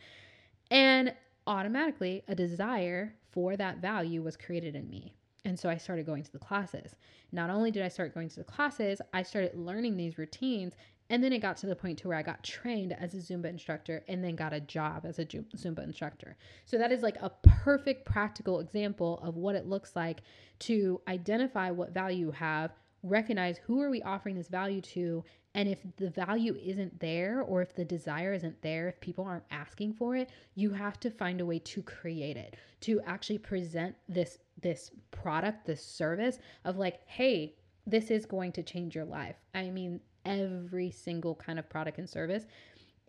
And 0.71 1.15
automatically 1.47 2.23
a 2.29 2.35
desire 2.35 3.15
for 3.31 3.57
that 3.57 3.79
value 3.79 4.23
was 4.23 4.37
created 4.37 4.77
in 4.77 4.89
me. 4.89 5.15
And 5.45 5.59
so 5.59 5.69
I 5.69 5.77
started 5.77 6.07
going 6.07 6.23
to 6.23 6.33
the 6.33 6.39
classes. 6.39 6.95
Not 7.33 7.51
only 7.51 7.73
did 7.73 7.83
I 7.83 7.89
start 7.89 8.15
going 8.15 8.29
to 8.29 8.37
the 8.37 8.45
classes, 8.45 9.01
I 9.13 9.25
started 9.25 9.57
learning 9.57 9.97
these 9.97 10.19
routines 10.19 10.75
and 11.11 11.23
then 11.23 11.33
it 11.33 11.41
got 11.41 11.57
to 11.59 11.67
the 11.67 11.75
point 11.75 11.99
to 11.99 12.09
where 12.09 12.17
I 12.17 12.23
got 12.23 12.45
trained 12.45 12.93
as 12.93 13.13
a 13.13 13.19
Zumba 13.19 13.47
instructor 13.47 14.05
and 14.09 14.23
then 14.23 14.37
got 14.37 14.53
a 14.53 14.61
job 14.61 15.05
as 15.05 15.19
a 15.19 15.27
Zumba 15.27 15.83
instructor. 15.83 16.37
So 16.65 16.79
that 16.79 16.93
is 16.93 17.03
like 17.03 17.17
a 17.21 17.31
perfect 17.43 18.07
practical 18.07 18.61
example 18.61 19.19
of 19.23 19.37
what 19.37 19.57
it 19.57 19.67
looks 19.67 19.97
like 19.97 20.23
to 20.61 21.01
identify 21.09 21.71
what 21.71 21.93
value 21.93 22.27
you 22.27 22.31
have, 22.31 22.71
recognize 23.03 23.59
who 23.59 23.81
are 23.81 23.91
we 23.91 24.03
offering 24.03 24.37
this 24.37 24.49
value 24.49 24.81
to 24.81 25.25
and 25.55 25.69
if 25.69 25.81
the 25.97 26.09
value 26.09 26.57
isn't 26.63 26.99
there, 27.01 27.43
or 27.43 27.61
if 27.61 27.75
the 27.75 27.85
desire 27.85 28.33
isn't 28.33 28.63
there, 28.63 28.89
if 28.89 28.99
people 29.01 29.25
aren't 29.25 29.45
asking 29.51 29.93
for 29.93 30.17
it, 30.17 30.31
you 30.55 30.71
have 30.71 30.99
to 31.01 31.11
find 31.11 31.43
a 31.43 31.47
way 31.47 31.59
to 31.59 31.83
create 31.83 32.39
it, 32.39 32.57
to 32.81 33.01
actually 33.07 33.39
present 33.39 33.95
this 34.09 34.39
this 34.61 34.91
product, 35.11 35.67
this 35.67 35.85
service 35.85 36.39
of 36.65 36.79
like, 36.79 37.01
hey, 37.07 37.55
this 37.87 38.11
is 38.11 38.25
going 38.25 38.53
to 38.53 38.63
change 38.63 38.95
your 38.95 39.05
life. 39.05 39.37
I 39.55 39.71
mean, 39.71 40.01
every 40.25 40.91
single 40.91 41.35
kind 41.35 41.59
of 41.59 41.69
product 41.69 41.99
and 41.99 42.09
service 42.09 42.47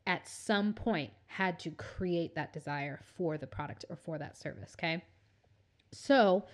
at 0.06 0.28
some 0.28 0.74
point 0.74 1.12
had 1.28 1.60
to 1.60 1.72
create 1.72 2.36
that 2.36 2.52
desire 2.52 3.00
for 3.16 3.38
the 3.38 3.48
product 3.48 3.86
or 3.90 3.96
for 3.96 4.18
that 4.18 4.38
service, 4.38 4.76
okay? 4.78 5.02
So, 5.92 6.46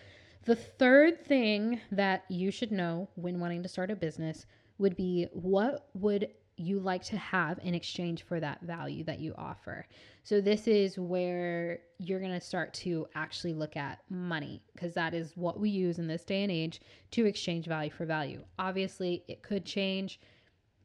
the 0.46 0.56
third 0.56 1.26
thing 1.26 1.80
that 1.92 2.24
you 2.30 2.52
should 2.52 2.72
know 2.72 3.10
when 3.16 3.40
wanting 3.40 3.64
to 3.64 3.70
start 3.70 3.92
a 3.92 3.96
business 3.96 4.46
would 4.78 4.96
be 4.96 5.28
what 5.34 5.90
would 5.94 6.30
you 6.60 6.80
like 6.80 7.04
to 7.04 7.18
have 7.18 7.60
in 7.64 7.74
exchange 7.74 8.24
for 8.24 8.40
that 8.40 8.62
value 8.62 9.04
that 9.06 9.20
you 9.20 9.34
offer. 9.38 9.86
So, 10.24 10.42
this 10.42 10.68
is 10.68 11.00
where 11.00 11.80
you're 11.98 12.20
going 12.20 12.34
to 12.34 12.42
start 12.42 12.74
to 12.76 13.08
actually 13.16 13.54
look 13.54 13.78
at 13.78 14.00
money 14.10 14.62
because 14.74 14.94
that 14.94 15.14
is 15.14 15.36
what 15.36 15.60
we 15.60 15.70
use 15.70 16.00
in 16.00 16.08
this 16.08 16.26
day 16.26 16.44
and 16.44 16.52
age 16.52 16.82
to 17.12 17.26
exchange 17.26 17.66
value 17.66 17.90
for 17.90 18.06
value. 18.06 18.44
Obviously, 18.60 19.24
it 19.28 19.42
could 19.42 19.66
change, 19.66 20.20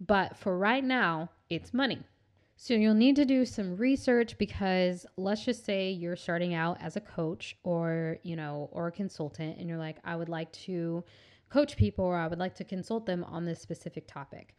but 0.00 0.36
for 0.36 0.56
right 0.56 0.84
now, 0.84 1.30
it's 1.50 1.74
money. 1.74 2.04
So, 2.56 2.74
you'll 2.74 2.94
need 2.94 3.16
to 3.16 3.24
do 3.24 3.44
some 3.44 3.76
research 3.76 4.38
because 4.38 5.06
let's 5.16 5.44
just 5.44 5.64
say 5.64 5.90
you're 5.90 6.16
starting 6.16 6.54
out 6.54 6.78
as 6.80 6.96
a 6.96 7.00
coach 7.00 7.56
or, 7.64 8.18
you 8.22 8.36
know, 8.36 8.68
or 8.72 8.86
a 8.86 8.92
consultant 8.92 9.58
and 9.58 9.68
you're 9.68 9.78
like, 9.78 9.96
I 10.04 10.16
would 10.16 10.28
like 10.28 10.52
to 10.52 11.04
coach 11.50 11.76
people 11.76 12.04
or 12.04 12.16
I 12.16 12.26
would 12.26 12.38
like 12.38 12.54
to 12.56 12.64
consult 12.64 13.06
them 13.06 13.24
on 13.24 13.44
this 13.44 13.60
specific 13.60 14.06
topic. 14.06 14.54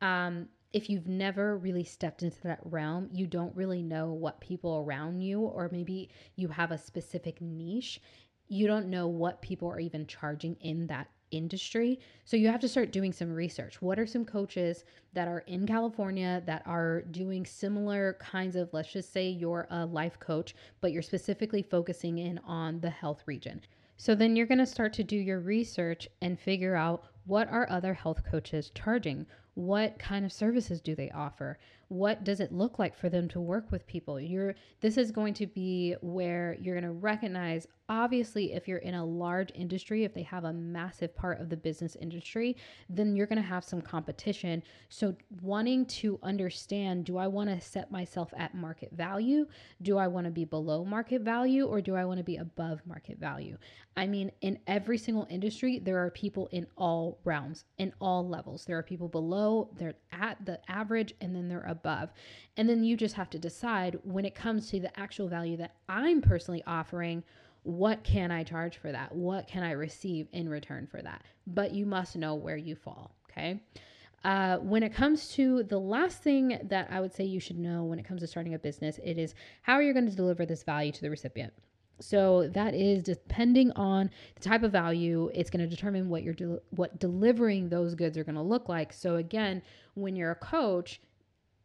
Um, 0.00 0.48
if 0.74 0.90
you've 0.90 1.06
never 1.06 1.56
really 1.56 1.84
stepped 1.84 2.22
into 2.22 2.40
that 2.42 2.58
realm, 2.64 3.08
you 3.12 3.26
don't 3.28 3.54
really 3.54 3.82
know 3.82 4.12
what 4.12 4.40
people 4.40 4.84
around 4.84 5.20
you, 5.20 5.40
or 5.40 5.68
maybe 5.70 6.10
you 6.34 6.48
have 6.48 6.72
a 6.72 6.78
specific 6.78 7.40
niche, 7.40 8.00
you 8.48 8.66
don't 8.66 8.90
know 8.90 9.06
what 9.06 9.40
people 9.40 9.68
are 9.70 9.78
even 9.78 10.06
charging 10.06 10.56
in 10.56 10.88
that 10.88 11.08
industry. 11.36 12.00
So 12.24 12.36
you 12.36 12.48
have 12.48 12.60
to 12.60 12.68
start 12.68 12.92
doing 12.92 13.12
some 13.12 13.32
research. 13.32 13.82
What 13.82 13.98
are 13.98 14.06
some 14.06 14.24
coaches 14.24 14.84
that 15.12 15.28
are 15.28 15.40
in 15.46 15.66
California 15.66 16.42
that 16.46 16.62
are 16.66 17.02
doing 17.02 17.44
similar 17.44 18.16
kinds 18.20 18.56
of, 18.56 18.72
let's 18.72 18.92
just 18.92 19.12
say 19.12 19.28
you're 19.28 19.66
a 19.70 19.84
life 19.86 20.18
coach, 20.18 20.54
but 20.80 20.92
you're 20.92 21.02
specifically 21.02 21.62
focusing 21.62 22.18
in 22.18 22.38
on 22.46 22.80
the 22.80 22.90
health 22.90 23.22
region. 23.26 23.60
So 23.96 24.14
then 24.14 24.34
you're 24.34 24.46
going 24.46 24.58
to 24.58 24.66
start 24.66 24.92
to 24.94 25.04
do 25.04 25.16
your 25.16 25.40
research 25.40 26.08
and 26.20 26.38
figure 26.38 26.74
out 26.74 27.04
what 27.26 27.48
are 27.48 27.70
other 27.70 27.94
health 27.94 28.22
coaches 28.28 28.70
charging? 28.74 29.26
What 29.54 29.98
kind 29.98 30.24
of 30.24 30.32
services 30.32 30.80
do 30.80 30.94
they 30.94 31.10
offer? 31.10 31.58
What 31.88 32.24
does 32.24 32.40
it 32.40 32.52
look 32.52 32.78
like 32.78 32.96
for 32.96 33.08
them 33.08 33.28
to 33.28 33.40
work 33.40 33.70
with 33.70 33.86
people? 33.86 34.20
You're 34.20 34.54
this 34.80 34.96
is 34.96 35.10
going 35.10 35.34
to 35.34 35.46
be 35.46 35.94
where 36.00 36.56
you're 36.60 36.74
going 36.74 36.84
to 36.84 36.98
recognize 36.98 37.66
obviously 37.88 38.52
if 38.52 38.66
you're 38.66 38.78
in 38.78 38.94
a 38.94 39.04
large 39.04 39.50
industry 39.54 40.04
if 40.04 40.14
they 40.14 40.22
have 40.22 40.44
a 40.44 40.52
massive 40.52 41.14
part 41.14 41.38
of 41.40 41.50
the 41.50 41.56
business 41.56 41.96
industry 42.00 42.56
then 42.88 43.14
you're 43.14 43.26
going 43.26 43.40
to 43.40 43.42
have 43.42 43.62
some 43.62 43.82
competition. 43.82 44.62
So 44.88 45.14
wanting 45.42 45.84
to 45.86 46.18
understand 46.22 47.04
do 47.04 47.18
i 47.18 47.26
want 47.26 47.50
to 47.50 47.60
set 47.60 47.90
myself 47.90 48.32
at 48.36 48.54
market 48.54 48.90
value? 48.92 49.46
Do 49.82 49.98
i 49.98 50.06
want 50.06 50.24
to 50.24 50.30
be 50.30 50.44
below 50.44 50.84
market 50.84 51.22
value 51.22 51.66
or 51.66 51.80
do 51.80 51.94
i 51.94 52.04
want 52.04 52.18
to 52.18 52.24
be 52.24 52.36
above 52.36 52.80
market 52.86 53.18
value? 53.18 53.58
I 53.96 54.06
mean 54.06 54.32
in 54.40 54.58
every 54.66 54.96
single 54.96 55.26
industry 55.28 55.78
there 55.78 55.98
are 55.98 56.10
people 56.10 56.48
in 56.52 56.66
all 56.76 57.18
realms 57.24 57.64
in 57.78 57.92
all 58.00 58.26
levels. 58.26 58.64
There 58.64 58.78
are 58.78 58.82
people 58.82 59.08
below 59.08 59.70
they're 59.76 59.94
at 60.12 60.44
the 60.46 60.58
average 60.70 61.14
and 61.20 61.36
then 61.36 61.48
they're 61.48 61.66
above. 61.74 62.10
And 62.56 62.68
then 62.68 62.84
you 62.84 62.96
just 62.96 63.14
have 63.14 63.30
to 63.30 63.38
decide 63.38 63.98
when 64.04 64.24
it 64.24 64.34
comes 64.34 64.70
to 64.70 64.80
the 64.80 64.98
actual 64.98 65.28
value 65.28 65.56
that 65.58 65.74
I'm 65.88 66.20
personally 66.20 66.62
offering, 66.66 67.22
what 67.64 68.04
can 68.04 68.30
I 68.30 68.44
charge 68.44 68.76
for 68.76 68.92
that? 68.92 69.14
What 69.14 69.48
can 69.48 69.62
I 69.62 69.72
receive 69.72 70.28
in 70.32 70.48
return 70.48 70.86
for 70.86 71.02
that? 71.02 71.22
But 71.46 71.72
you 71.72 71.86
must 71.86 72.16
know 72.16 72.34
where 72.34 72.56
you 72.56 72.76
fall, 72.76 73.14
okay? 73.30 73.60
Uh, 74.22 74.56
when 74.58 74.82
it 74.82 74.94
comes 74.94 75.28
to 75.30 75.62
the 75.64 75.78
last 75.78 76.22
thing 76.22 76.58
that 76.64 76.88
I 76.90 77.00
would 77.00 77.12
say 77.12 77.24
you 77.24 77.40
should 77.40 77.58
know 77.58 77.84
when 77.84 77.98
it 77.98 78.06
comes 78.06 78.20
to 78.22 78.26
starting 78.26 78.54
a 78.54 78.58
business, 78.58 78.98
it 79.02 79.18
is 79.18 79.34
how 79.62 79.74
are 79.74 79.82
you 79.82 79.92
going 79.92 80.08
to 80.08 80.16
deliver 80.16 80.46
this 80.46 80.62
value 80.62 80.92
to 80.92 81.00
the 81.02 81.10
recipient? 81.10 81.52
So 82.00 82.48
that 82.48 82.74
is 82.74 83.02
depending 83.02 83.70
on 83.72 84.10
the 84.34 84.40
type 84.40 84.62
of 84.62 84.72
value, 84.72 85.30
it's 85.34 85.50
going 85.50 85.68
to 85.68 85.74
determine 85.74 86.08
what 86.08 86.22
you're 86.22 86.34
de- 86.34 86.60
what 86.70 86.98
delivering 86.98 87.68
those 87.68 87.94
goods 87.94 88.18
are 88.18 88.24
going 88.24 88.34
to 88.34 88.42
look 88.42 88.68
like. 88.68 88.92
So 88.92 89.16
again, 89.16 89.62
when 89.94 90.16
you're 90.16 90.32
a 90.32 90.36
coach, 90.36 91.00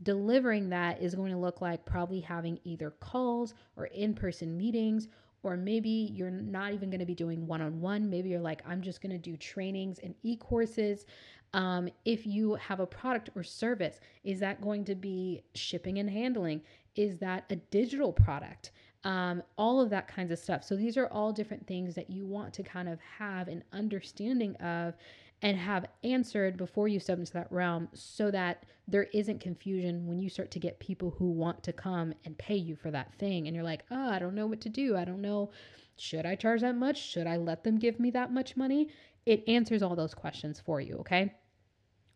delivering 0.03 0.69
that 0.69 1.01
is 1.01 1.15
going 1.15 1.31
to 1.31 1.38
look 1.38 1.62
like 1.62 1.83
probably 1.85 2.19
having 2.19 2.59
either 2.63 2.91
calls 2.91 3.53
or 3.75 3.88
in-person 3.88 4.55
meetings 4.57 5.07
or 5.43 5.55
maybe 5.55 6.12
you're 6.13 6.29
not 6.29 6.73
even 6.73 6.89
going 6.89 6.99
to 6.99 7.05
be 7.05 7.15
doing 7.15 7.47
one-on-one. 7.47 8.09
Maybe 8.09 8.29
you're 8.29 8.39
like 8.39 8.62
i'm 8.67 8.81
just 8.81 9.01
going 9.01 9.12
to 9.12 9.17
do 9.17 9.38
trainings 9.38 9.99
and 9.99 10.13
e-courses. 10.23 11.05
Um, 11.53 11.89
if 12.05 12.27
you 12.27 12.55
have 12.55 12.79
a 12.79 12.85
product 12.85 13.31
or 13.35 13.43
service 13.43 13.99
is 14.23 14.39
that 14.41 14.62
going 14.62 14.85
to 14.85 14.95
be 14.95 15.41
shipping 15.55 15.97
and 15.97 16.09
handling? 16.09 16.62
Is 16.95 17.17
that 17.19 17.45
a 17.49 17.55
digital 17.55 18.12
product? 18.12 18.71
Um, 19.05 19.41
all 19.57 19.79
of 19.79 19.89
that 19.91 20.09
kinds 20.09 20.31
of 20.31 20.39
stuff. 20.39 20.63
So 20.63 20.75
these 20.75 20.97
are 20.97 21.07
all 21.07 21.31
different 21.31 21.65
things 21.65 21.95
that 21.95 22.09
you 22.09 22.25
want 22.25 22.53
to 22.55 22.63
kind 22.63 22.89
of 22.89 22.99
have 23.17 23.47
an 23.47 23.63
understanding 23.71 24.55
of 24.57 24.95
and 25.41 25.58
have 25.58 25.86
answered 26.04 26.58
before 26.58 26.88
you 26.88 26.99
step 26.99 27.17
into 27.17 27.34
that 27.34 27.52
realm 27.52 27.88
so 27.93 28.30
that 28.32 28.65
there 28.88 29.08
isn't 29.13 29.39
confusion 29.39 30.06
when 30.06 30.19
you 30.19 30.30
start 30.30 30.52
to 30.52 30.60
get 30.60 30.80
people 30.80 31.12
who 31.17 31.32
want 31.32 31.63
to 31.63 31.71
come 31.71 32.13
and 32.25 32.38
pay 32.38 32.56
you 32.56 32.75
for 32.75 32.91
that 32.91 33.13
thing. 33.15 33.47
And 33.47 33.56
you're 33.56 33.63
like 33.63 33.84
oh 33.91 34.10
i 34.10 34.19
don't 34.19 34.36
know 34.36 34.47
what 34.47 34.62
to 34.62 34.69
do. 34.69 34.97
I 34.97 35.06
don't 35.06 35.21
know. 35.21 35.52
Should 35.97 36.25
i 36.25 36.36
charge 36.36 36.62
that 36.62 36.75
much? 36.75 37.02
Should 37.02 37.28
i 37.28 37.38
let 37.38 37.63
them 37.63 37.78
give 37.78 37.99
me 37.99 38.12
that 38.12 38.34
much 38.34 38.58
money? 38.58 38.89
It 39.25 39.47
answers 39.47 39.84
all 39.84 39.95
those 39.95 40.13
questions 40.13 40.60
for 40.60 40.82
you 40.82 40.95
okay? 41.02 41.34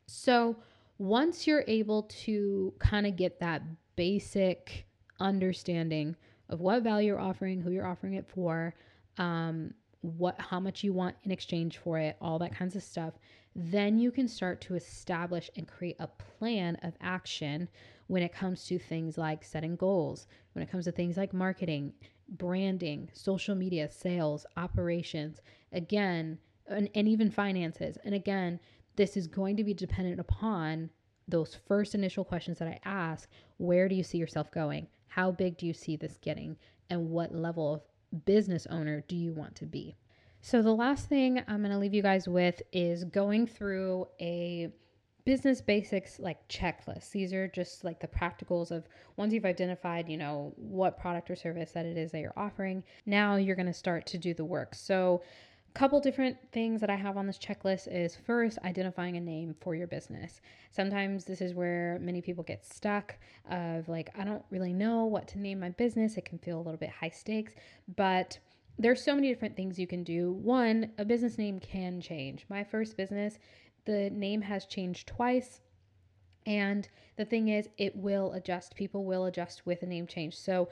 So 0.08 0.58
once 0.98 1.48
you're 1.48 1.64
able 1.68 2.04
to 2.04 2.74
kind 2.80 3.06
of 3.06 3.16
get 3.16 3.40
that 3.40 3.62
basic 3.96 4.86
understanding 5.20 6.16
of 6.50 6.60
what 6.60 6.84
value 6.84 7.08
you're 7.08 7.20
offering 7.20 7.62
who 7.62 7.72
you're 7.72 7.88
offering 7.88 8.16
it 8.16 8.28
for 8.28 8.74
um, 9.18 9.74
what 10.04 10.39
how 10.39 10.60
much 10.60 10.84
you 10.84 10.92
want 10.92 11.16
in 11.24 11.32
exchange 11.32 11.78
for 11.78 11.98
it, 11.98 12.18
all 12.20 12.38
that 12.38 12.54
kinds 12.54 12.76
of 12.76 12.84
stuff, 12.84 13.13
then 13.56 13.98
you 13.98 14.12
can 14.12 14.28
start 14.28 14.60
to 14.60 14.76
establish 14.76 15.50
and 15.56 15.66
create 15.68 15.96
a 16.00 16.08
plan 16.08 16.76
of 16.84 16.94
action 17.00 17.70
when 18.08 18.22
it 18.22 18.34
comes 18.34 18.66
to 18.66 18.78
things 18.78 19.18
like 19.18 19.46
setting 19.46 19.78
goals, 19.78 20.28
when 20.52 20.62
it 20.62 20.70
comes 20.70 20.86
to 20.86 20.92
things 20.92 21.16
like 21.16 21.34
marketing, 21.34 21.94
branding, 22.28 23.10
social 23.13 23.56
media, 23.56 23.89
sales, 23.89 24.46
operations, 24.58 25.39
again, 25.72 26.38
and, 26.68 26.89
and 26.96 27.08
even 27.08 27.32
finances. 27.32 27.98
And 28.04 28.13
again, 28.13 28.60
this 28.98 29.16
is 29.16 29.26
going 29.26 29.56
to 29.56 29.63
be 29.63 29.74
dependent 29.74 30.20
upon 30.20 30.89
those 31.30 31.58
first 31.66 31.96
initial 31.96 32.26
questions 32.26 32.60
that 32.60 32.68
I 32.68 32.80
ask 32.84 33.30
where 33.58 33.88
do 33.88 33.96
you 33.96 34.04
see 34.04 34.18
yourself 34.18 34.52
going? 34.52 34.88
How 35.08 35.32
big 35.32 35.58
do 35.58 35.66
you 35.66 35.74
see 35.74 35.96
this 35.96 36.18
getting? 36.18 36.58
And 36.89 37.10
what 37.10 37.34
level 37.34 37.76
of 37.76 37.82
business 38.13 38.65
owner 38.69 39.04
do 39.08 39.15
you 39.15 39.34
want 39.34 39.56
to 39.56 39.65
be? 39.65 39.95
So, 40.41 40.62
the 40.62 40.73
last 40.73 41.08
thing 41.08 41.41
I'm 41.47 41.62
going 41.62 41.71
to 41.71 41.78
leave 41.78 41.93
you 41.93 42.02
guys 42.02 42.28
with 42.28 42.62
is 42.71 43.06
going 43.06 43.47
through 43.47 44.08
a 44.19 44.69
business 45.26 45.62
basics 45.62 46.19
like 46.19 46.45
checklists. 46.49 47.12
These 47.12 47.34
are 47.34 47.47
just 47.47 47.84
like 47.84 47.99
the 47.99 48.08
practicals 48.08 48.71
of 48.71 48.88
once 49.15 49.34
you've 49.34 49.45
identified, 49.45 50.10
you 50.10 50.17
know, 50.17 50.54
what 50.58 50.99
product 50.99 51.32
or 51.32 51.36
service 51.36 51.71
that 51.71 51.86
it 51.86 51.97
is 51.97 52.12
that 52.12 52.19
you're 52.19 52.34
offering, 52.36 52.84
now 53.06 53.38
you're 53.38 53.56
going 53.56 53.67
to 53.67 53.73
start 53.73 54.06
to 54.08 54.17
do 54.17 54.34
the 54.34 54.43
work. 54.43 54.76
So, 54.76 55.21
couple 55.74 56.00
different 56.00 56.38
things 56.52 56.82
that 56.82 56.90
I 56.90 56.96
have 56.96 57.18
on 57.18 57.26
this 57.26 57.40
checklist 57.40 57.88
is 57.92 58.16
first 58.16 58.60
identifying 58.64 59.18
a 59.18 59.20
name 59.20 59.56
for 59.60 59.74
your 59.74 59.88
business. 59.88 60.40
Sometimes 60.72 61.26
this 61.26 61.42
is 61.42 61.54
where 61.54 61.98
many 62.02 62.22
people 62.22 62.44
get 62.44 62.66
stuck 62.66 63.16
of 63.50 63.88
like 63.90 64.10
I 64.18 64.24
don't 64.24 64.46
really 64.52 64.74
know 64.74 65.06
what 65.06 65.28
to 65.30 65.40
name 65.40 65.60
my 65.60 65.70
business. 65.70 66.18
It 66.18 66.26
can 66.26 66.38
feel 66.38 66.58
a 66.58 66.62
little 66.62 66.78
bit 66.78 66.90
high 66.90 67.10
stakes, 67.10 67.54
but 67.96 68.38
there's 68.78 69.04
so 69.04 69.16
many 69.16 69.30
different 69.30 69.56
things 69.56 69.80
you 69.80 69.88
can 69.88 70.04
do. 70.04 70.32
One, 70.34 70.92
a 70.98 71.06
business 71.06 71.38
name 71.38 71.60
can 71.60 72.02
change. 72.02 72.46
My 72.50 72.64
first 72.64 72.98
business, 72.98 73.40
the 73.86 74.10
name 74.12 74.42
has 74.42 74.66
changed 74.66 75.08
twice. 75.08 75.62
And 76.46 76.90
the 77.16 77.26
thing 77.26 77.48
is, 77.48 77.70
it 77.78 77.96
will 77.96 78.34
adjust. 78.34 78.76
People 78.76 79.06
will 79.06 79.26
adjust 79.26 79.66
with 79.66 79.82
a 79.84 79.86
name 79.86 80.08
change. 80.08 80.36
So 80.36 80.70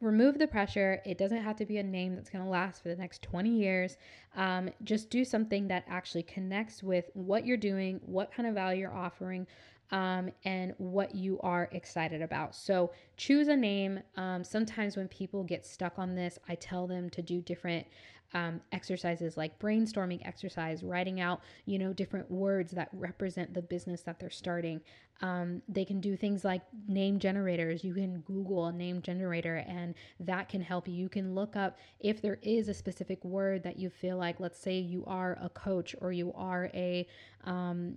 remove 0.00 0.38
the 0.38 0.46
pressure. 0.46 1.00
It 1.04 1.18
doesn't 1.18 1.42
have 1.42 1.56
to 1.56 1.66
be 1.66 1.78
a 1.78 1.82
name 1.82 2.14
that's 2.14 2.30
going 2.30 2.44
to 2.44 2.50
last 2.50 2.82
for 2.82 2.88
the 2.88 2.96
next 2.96 3.22
20 3.22 3.50
years. 3.50 3.96
Um, 4.36 4.70
just 4.84 5.10
do 5.10 5.24
something 5.24 5.68
that 5.68 5.84
actually 5.88 6.22
connects 6.24 6.82
with 6.82 7.10
what 7.14 7.46
you're 7.46 7.56
doing, 7.56 8.00
what 8.04 8.32
kind 8.32 8.48
of 8.48 8.54
value 8.54 8.80
you're 8.80 8.94
offering, 8.94 9.46
um, 9.90 10.30
and 10.44 10.74
what 10.78 11.14
you 11.14 11.38
are 11.40 11.68
excited 11.72 12.22
about. 12.22 12.54
So 12.54 12.90
choose 13.16 13.48
a 13.48 13.56
name. 13.56 14.00
Um, 14.16 14.42
sometimes 14.44 14.96
when 14.96 15.08
people 15.08 15.44
get 15.44 15.64
stuck 15.64 15.98
on 15.98 16.14
this, 16.14 16.38
I 16.48 16.54
tell 16.56 16.86
them 16.86 17.10
to 17.10 17.22
do 17.22 17.40
different 17.40 17.86
um, 18.34 18.60
exercises 18.72 19.36
like 19.36 19.58
brainstorming 19.58 20.26
exercise, 20.26 20.82
writing 20.82 21.20
out, 21.20 21.40
you 21.64 21.78
know, 21.78 21.92
different 21.92 22.30
words 22.30 22.72
that 22.72 22.88
represent 22.92 23.54
the 23.54 23.62
business 23.62 24.02
that 24.02 24.18
they're 24.18 24.30
starting. 24.30 24.80
Um, 25.22 25.62
they 25.68 25.84
can 25.84 26.00
do 26.00 26.16
things 26.16 26.44
like 26.44 26.62
name 26.88 27.18
generators. 27.18 27.84
You 27.84 27.94
can 27.94 28.20
Google 28.20 28.66
a 28.66 28.72
name 28.72 29.00
generator, 29.00 29.64
and 29.66 29.94
that 30.20 30.48
can 30.48 30.60
help 30.60 30.88
you. 30.88 30.94
You 30.94 31.08
can 31.08 31.34
look 31.34 31.56
up 31.56 31.78
if 32.00 32.20
there 32.20 32.38
is 32.42 32.68
a 32.68 32.74
specific 32.74 33.24
word 33.24 33.62
that 33.62 33.78
you 33.78 33.88
feel 33.88 34.18
like, 34.18 34.40
let's 34.40 34.58
say 34.58 34.78
you 34.78 35.04
are 35.06 35.38
a 35.40 35.48
coach 35.48 35.94
or 36.00 36.12
you 36.12 36.32
are 36.34 36.68
a, 36.74 37.06
um, 37.44 37.96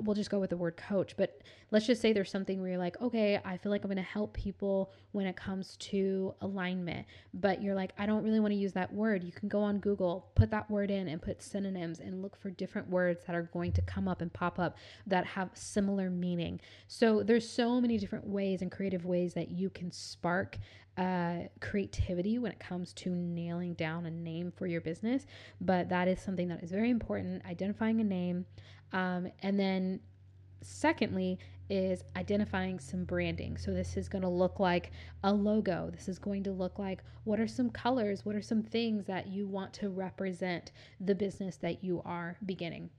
we'll 0.00 0.14
just 0.14 0.30
go 0.30 0.38
with 0.38 0.50
the 0.50 0.56
word 0.56 0.76
coach, 0.76 1.16
but 1.16 1.40
let's 1.70 1.86
just 1.86 2.02
say 2.02 2.12
there's 2.12 2.30
something 2.30 2.60
where 2.60 2.70
you're 2.70 2.78
like, 2.78 3.00
okay, 3.00 3.40
I 3.44 3.56
feel 3.56 3.70
like 3.70 3.82
I'm 3.82 3.88
going 3.88 3.96
to 3.96 4.02
help 4.02 4.34
people 4.34 4.92
when 5.12 5.26
it 5.26 5.36
comes 5.36 5.76
to 5.78 6.34
alignment, 6.42 7.06
but 7.32 7.62
you're 7.62 7.74
like, 7.74 7.92
I 7.98 8.06
don't 8.06 8.22
really 8.22 8.40
want 8.40 8.52
to 8.52 8.58
use 8.58 8.72
that 8.74 8.92
word. 8.92 9.24
You 9.24 9.32
can 9.32 9.48
go 9.48 9.60
on 9.60 9.78
Google, 9.78 10.30
put 10.34 10.50
that 10.50 10.70
word 10.70 10.90
in, 10.90 11.08
and 11.08 11.20
put 11.20 11.42
synonyms 11.42 12.00
and 12.00 12.22
look 12.22 12.36
for 12.36 12.50
different 12.50 12.88
words 12.90 13.24
that 13.26 13.34
are 13.34 13.48
going 13.52 13.72
to 13.72 13.82
come 13.82 14.06
up 14.06 14.20
and 14.20 14.32
pop 14.32 14.58
up 14.58 14.76
that 15.06 15.24
have 15.24 15.50
similar 15.54 16.10
meaning. 16.10 16.60
So 16.88 17.22
there's 17.22 17.48
so 17.48 17.80
many 17.80 17.96
different 17.98 18.26
ways 18.26 18.62
and 18.62 18.70
creative 18.70 19.06
ways 19.06 19.34
that 19.34 19.50
you 19.50 19.70
can 19.70 19.90
spark 19.92 20.58
uh, 20.96 21.44
creativity 21.60 22.38
when 22.38 22.52
it 22.52 22.60
comes 22.60 22.92
to 22.92 23.08
nailing 23.10 23.74
down 23.74 24.04
a 24.06 24.10
name 24.10 24.52
for 24.54 24.66
your 24.66 24.80
business, 24.82 25.26
but 25.60 25.88
that 25.88 26.08
is 26.08 26.20
something 26.20 26.48
that 26.48 26.62
is 26.62 26.70
very 26.70 26.90
important. 26.90 27.44
Identifying 27.46 28.00
a 28.00 28.04
name. 28.04 28.44
Um, 28.92 29.28
and 29.42 29.58
then, 29.58 30.00
secondly, 30.62 31.38
is 31.68 32.02
identifying 32.16 32.80
some 32.80 33.04
branding. 33.04 33.56
So, 33.56 33.72
this 33.72 33.96
is 33.96 34.08
going 34.08 34.22
to 34.22 34.28
look 34.28 34.58
like 34.60 34.90
a 35.22 35.32
logo. 35.32 35.90
This 35.92 36.08
is 36.08 36.18
going 36.18 36.42
to 36.44 36.52
look 36.52 36.78
like 36.78 37.02
what 37.24 37.38
are 37.38 37.48
some 37.48 37.70
colors? 37.70 38.24
What 38.24 38.34
are 38.34 38.42
some 38.42 38.62
things 38.62 39.06
that 39.06 39.28
you 39.28 39.46
want 39.46 39.72
to 39.74 39.88
represent 39.88 40.72
the 41.00 41.14
business 41.14 41.56
that 41.58 41.84
you 41.84 42.02
are 42.04 42.36
beginning? 42.44 42.90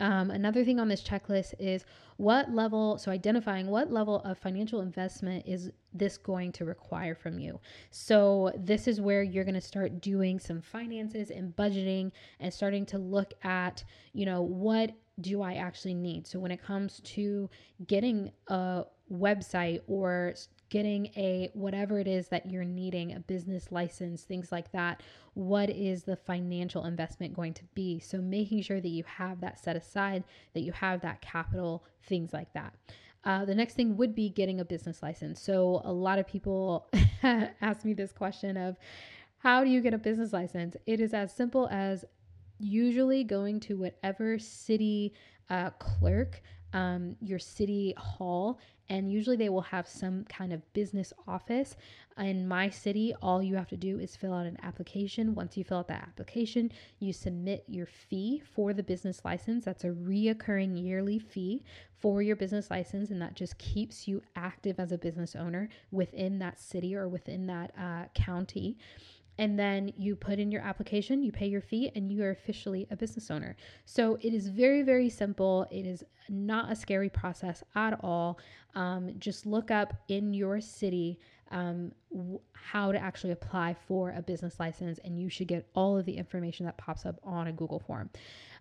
Um, 0.00 0.30
another 0.30 0.64
thing 0.64 0.78
on 0.78 0.88
this 0.88 1.02
checklist 1.02 1.54
is 1.58 1.84
what 2.16 2.50
level, 2.50 2.98
so 2.98 3.10
identifying 3.10 3.66
what 3.66 3.90
level 3.90 4.20
of 4.20 4.38
financial 4.38 4.80
investment 4.80 5.44
is 5.46 5.70
this 5.92 6.16
going 6.16 6.52
to 6.52 6.64
require 6.64 7.14
from 7.14 7.38
you. 7.38 7.60
So, 7.90 8.52
this 8.56 8.88
is 8.88 9.00
where 9.00 9.22
you're 9.22 9.44
going 9.44 9.54
to 9.54 9.60
start 9.60 10.00
doing 10.00 10.38
some 10.38 10.60
finances 10.60 11.30
and 11.30 11.54
budgeting 11.56 12.12
and 12.40 12.52
starting 12.52 12.86
to 12.86 12.98
look 12.98 13.32
at, 13.42 13.84
you 14.12 14.26
know, 14.26 14.42
what 14.42 14.92
do 15.20 15.42
I 15.42 15.54
actually 15.54 15.94
need? 15.94 16.26
So, 16.26 16.38
when 16.38 16.50
it 16.50 16.62
comes 16.62 17.00
to 17.00 17.50
getting 17.86 18.30
a 18.48 18.84
website 19.12 19.80
or 19.86 20.34
getting 20.68 21.06
a 21.16 21.50
whatever 21.54 21.98
it 21.98 22.08
is 22.08 22.28
that 22.28 22.50
you're 22.50 22.64
needing, 22.64 23.14
a 23.14 23.20
business 23.20 23.70
license, 23.70 24.22
things 24.22 24.50
like 24.50 24.72
that, 24.72 25.02
what 25.34 25.70
is 25.70 26.04
the 26.04 26.16
financial 26.16 26.84
investment 26.84 27.34
going 27.34 27.54
to 27.54 27.64
be? 27.74 27.98
So 27.98 28.18
making 28.18 28.62
sure 28.62 28.80
that 28.80 28.88
you 28.88 29.04
have 29.04 29.40
that 29.40 29.58
set 29.58 29.76
aside, 29.76 30.24
that 30.54 30.60
you 30.60 30.72
have 30.72 31.00
that 31.02 31.20
capital, 31.20 31.84
things 32.04 32.32
like 32.32 32.52
that. 32.54 32.74
Uh, 33.24 33.44
the 33.44 33.54
next 33.54 33.74
thing 33.74 33.96
would 33.96 34.14
be 34.14 34.28
getting 34.30 34.60
a 34.60 34.64
business 34.64 35.02
license. 35.02 35.40
So 35.40 35.82
a 35.84 35.92
lot 35.92 36.18
of 36.18 36.26
people 36.26 36.88
ask 37.22 37.84
me 37.84 37.92
this 37.92 38.12
question 38.12 38.56
of 38.56 38.76
how 39.38 39.64
do 39.64 39.70
you 39.70 39.80
get 39.80 39.94
a 39.94 39.98
business 39.98 40.32
license? 40.32 40.76
It 40.86 41.00
is 41.00 41.12
as 41.12 41.32
simple 41.34 41.68
as 41.70 42.04
usually 42.58 43.24
going 43.24 43.60
to 43.60 43.76
whatever 43.76 44.38
city 44.38 45.12
uh, 45.50 45.70
clerk 45.70 46.42
um, 46.76 47.16
your 47.22 47.38
city 47.38 47.94
hall, 47.96 48.60
and 48.90 49.10
usually 49.10 49.36
they 49.36 49.48
will 49.48 49.62
have 49.62 49.88
some 49.88 50.24
kind 50.24 50.52
of 50.52 50.60
business 50.74 51.10
office. 51.26 51.74
In 52.18 52.46
my 52.46 52.68
city, 52.68 53.14
all 53.22 53.42
you 53.42 53.56
have 53.56 53.68
to 53.68 53.78
do 53.78 53.98
is 53.98 54.14
fill 54.14 54.34
out 54.34 54.44
an 54.44 54.58
application. 54.62 55.34
Once 55.34 55.56
you 55.56 55.64
fill 55.64 55.78
out 55.78 55.88
that 55.88 56.02
application, 56.02 56.70
you 56.98 57.14
submit 57.14 57.64
your 57.66 57.86
fee 57.86 58.42
for 58.54 58.74
the 58.74 58.82
business 58.82 59.22
license. 59.24 59.64
That's 59.64 59.84
a 59.84 59.88
reoccurring 59.88 60.82
yearly 60.82 61.18
fee 61.18 61.64
for 61.98 62.20
your 62.20 62.36
business 62.36 62.70
license, 62.70 63.10
and 63.10 63.22
that 63.22 63.34
just 63.34 63.56
keeps 63.56 64.06
you 64.06 64.22
active 64.36 64.78
as 64.78 64.92
a 64.92 64.98
business 64.98 65.34
owner 65.34 65.70
within 65.90 66.38
that 66.40 66.60
city 66.60 66.94
or 66.94 67.08
within 67.08 67.46
that 67.46 67.72
uh, 67.78 68.04
county 68.14 68.76
and 69.38 69.58
then 69.58 69.92
you 69.96 70.16
put 70.16 70.38
in 70.38 70.50
your 70.50 70.62
application, 70.62 71.22
you 71.22 71.32
pay 71.32 71.46
your 71.46 71.60
fee, 71.60 71.90
and 71.94 72.10
you 72.10 72.22
are 72.22 72.30
officially 72.30 72.86
a 72.90 72.96
business 72.96 73.30
owner. 73.30 73.56
So 73.84 74.18
it 74.20 74.32
is 74.32 74.48
very, 74.48 74.82
very 74.82 75.08
simple. 75.08 75.66
It 75.70 75.86
is 75.86 76.04
not 76.28 76.72
a 76.72 76.76
scary 76.76 77.08
process 77.08 77.62
at 77.74 77.98
all. 78.02 78.38
Um, 78.74 79.14
just 79.18 79.46
look 79.46 79.70
up 79.70 79.94
in 80.08 80.34
your 80.34 80.60
city 80.60 81.18
um, 81.50 81.92
w- 82.10 82.40
how 82.52 82.92
to 82.92 82.98
actually 82.98 83.32
apply 83.32 83.76
for 83.86 84.10
a 84.16 84.22
business 84.22 84.58
license, 84.58 84.98
and 85.04 85.18
you 85.18 85.28
should 85.28 85.48
get 85.48 85.68
all 85.74 85.96
of 85.98 86.04
the 86.04 86.16
information 86.16 86.66
that 86.66 86.76
pops 86.76 87.06
up 87.06 87.20
on 87.22 87.46
a 87.46 87.52
Google 87.52 87.78
form. 87.78 88.10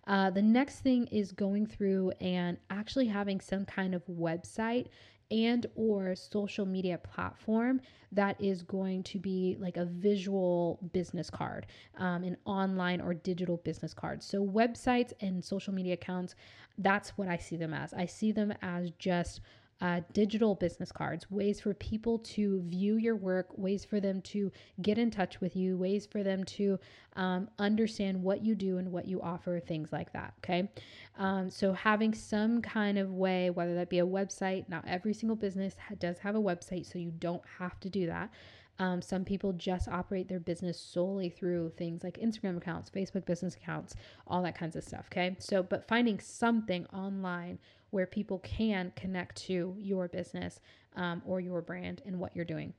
Uh, 0.07 0.29
the 0.29 0.41
next 0.41 0.81
thing 0.81 1.07
is 1.07 1.31
going 1.31 1.65
through 1.65 2.11
and 2.21 2.57
actually 2.69 3.07
having 3.07 3.41
some 3.41 3.65
kind 3.65 3.95
of 3.95 4.05
website 4.05 4.87
and 5.31 5.65
or 5.75 6.15
social 6.15 6.65
media 6.65 6.97
platform 6.97 7.81
that 8.11 8.39
is 8.39 8.61
going 8.61 9.03
to 9.03 9.19
be 9.19 9.57
like 9.59 9.77
a 9.77 9.85
visual 9.85 10.79
business 10.93 11.29
card 11.29 11.65
um, 11.97 12.23
an 12.23 12.37
online 12.45 13.01
or 13.01 13.13
digital 13.13 13.57
business 13.57 13.93
card. 13.93 14.21
So 14.21 14.45
websites 14.45 15.13
and 15.21 15.43
social 15.43 15.73
media 15.73 15.93
accounts 15.93 16.35
that's 16.77 17.17
what 17.17 17.27
i 17.27 17.37
see 17.37 17.55
them 17.55 17.73
as. 17.73 17.93
I 17.93 18.05
see 18.05 18.31
them 18.31 18.53
as 18.61 18.91
just 18.99 19.41
uh, 19.81 20.01
digital 20.13 20.55
business 20.55 20.91
cards, 20.91 21.29
ways 21.29 21.59
for 21.59 21.73
people 21.73 22.19
to 22.19 22.61
view 22.67 22.95
your 22.95 23.15
work, 23.15 23.47
ways 23.57 23.83
for 23.83 23.99
them 23.99 24.21
to 24.21 24.51
get 24.81 24.97
in 24.97 25.11
touch 25.11 25.41
with 25.41 25.55
you, 25.55 25.77
ways 25.77 26.05
for 26.05 26.23
them 26.23 26.43
to 26.45 26.79
um, 27.15 27.49
understand 27.59 28.21
what 28.21 28.43
you 28.43 28.55
do 28.55 28.77
and 28.77 28.91
what 28.91 29.05
you 29.05 29.21
offer, 29.21 29.59
things 29.59 29.91
like 29.91 30.13
that. 30.13 30.33
Okay. 30.39 30.69
Um, 31.17 31.49
so, 31.49 31.73
having 31.73 32.13
some 32.13 32.61
kind 32.61 32.97
of 32.97 33.11
way, 33.11 33.49
whether 33.49 33.75
that 33.75 33.89
be 33.89 33.99
a 33.99 34.05
website, 34.05 34.69
not 34.69 34.85
every 34.87 35.13
single 35.13 35.35
business 35.35 35.75
does 35.99 36.19
have 36.19 36.35
a 36.35 36.41
website, 36.41 36.89
so 36.91 36.97
you 36.97 37.11
don't 37.11 37.43
have 37.59 37.79
to 37.81 37.89
do 37.89 38.05
that. 38.07 38.29
Um, 38.77 39.01
some 39.01 39.23
people 39.23 39.53
just 39.53 39.87
operate 39.87 40.27
their 40.27 40.39
business 40.39 40.79
solely 40.79 41.29
through 41.29 41.71
things 41.77 42.03
like 42.03 42.17
Instagram 42.19 42.57
accounts, 42.57 42.89
Facebook 42.89 43.25
business 43.25 43.55
accounts, 43.55 43.95
all 44.27 44.41
that 44.43 44.57
kinds 44.57 44.75
of 44.75 44.83
stuff. 44.83 45.05
Okay. 45.11 45.35
So, 45.39 45.63
but 45.63 45.87
finding 45.87 46.19
something 46.19 46.85
online 46.87 47.59
where 47.91 48.05
people 48.05 48.39
can 48.39 48.91
connect 48.95 49.37
to 49.37 49.75
your 49.79 50.09
business 50.09 50.59
um, 50.95 51.21
or 51.25 51.39
your 51.39 51.61
brand 51.61 52.01
and 52.05 52.19
what 52.19 52.35
you're 52.35 52.43
doing. 52.43 52.73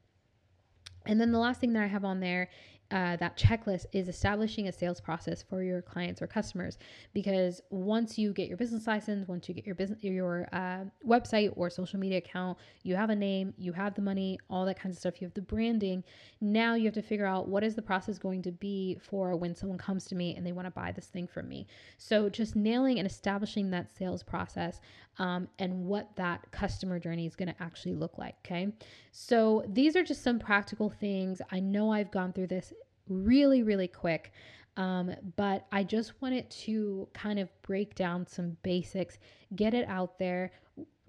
And 1.07 1.21
then 1.21 1.33
the 1.33 1.39
last 1.39 1.61
thing 1.61 1.73
that 1.75 1.83
I 1.83 1.87
have 1.87 2.05
on 2.05 2.21
there 2.21 2.51
uh, 2.91 3.17
that 3.17 3.37
checklist 3.37 3.87
is 3.93 4.09
establishing 4.09 4.69
a 4.69 4.73
sales 4.73 5.01
process 5.01 5.43
for 5.43 5.63
your 5.63 5.83
clients 5.83 6.23
or 6.23 6.27
customers. 6.27 6.79
Because 7.13 7.61
once 7.71 8.19
you 8.19 8.33
get 8.33 8.49
your 8.49 8.57
business 8.57 8.87
license 8.87 9.29
once 9.29 9.49
you 9.49 9.55
get 9.55 9.67
your 9.67 9.75
business 9.75 10.03
your 10.03 10.49
uh, 10.53 10.85
website 11.07 11.53
or 11.57 11.71
social 11.71 11.99
media 11.99 12.19
account 12.19 12.59
you 12.83 12.95
have 12.97 13.11
a 13.11 13.17
name 13.17 13.53
you 13.57 13.73
have 13.73 13.95
the 13.95 14.03
money 14.03 14.39
all 14.51 14.65
that 14.65 14.79
kinds 14.79 14.97
of 14.97 15.01
stuff 15.01 15.21
you 15.21 15.27
have 15.27 15.35
the 15.35 15.43
branding 15.43 16.03
now 16.41 16.75
you 16.75 16.85
have 16.85 16.95
to 16.95 17.03
figure 17.03 17.27
out 17.27 17.49
what 17.49 17.63
is 17.65 17.75
the 17.75 17.83
process 17.83 18.19
going 18.19 18.43
to 18.43 18.53
be 18.53 18.99
for 19.03 19.37
when 19.37 19.55
someone 19.55 19.79
comes 19.79 20.05
to 20.07 20.15
me 20.15 20.37
and 20.37 20.47
they 20.47 20.53
want 20.53 20.67
to 20.67 20.71
buy 20.71 20.93
this 20.93 21.07
thing 21.07 21.27
from 21.27 21.49
me. 21.49 21.67
So 21.99 22.29
just 22.29 22.57
nailing 22.57 22.99
and 22.99 23.07
establishing 23.07 23.71
that 23.71 23.95
sales 23.97 24.23
process 24.23 24.81
um, 25.19 25.49
and 25.59 25.85
what 25.85 26.15
that 26.17 26.45
customer 26.51 26.99
journey 26.99 27.27
is 27.27 27.37
going 27.37 27.49
to 27.49 27.63
actually 27.63 27.95
look 27.95 28.19
like 28.19 28.35
okay 28.45 28.69
so 29.13 29.65
these 29.69 29.97
are 29.97 30.03
just 30.03 30.23
some 30.23 30.39
practical 30.39 30.91
things 30.91 31.41
i 31.51 31.59
know 31.59 31.91
i've 31.93 32.11
gone 32.11 32.33
through 32.33 32.47
this 32.47 32.73
really, 33.09 33.63
really 33.63 33.89
quick. 33.89 34.33
Um, 34.77 35.15
but 35.37 35.67
I 35.73 35.85
just 35.85 36.21
wanted 36.21 36.49
to 36.51 37.09
kind 37.15 37.39
of 37.39 37.49
break 37.63 37.95
down 37.95 38.27
some 38.27 38.57
basics, 38.63 39.19
get 39.55 39.73
it 39.73 39.89
out 39.89 40.19
there, 40.19 40.53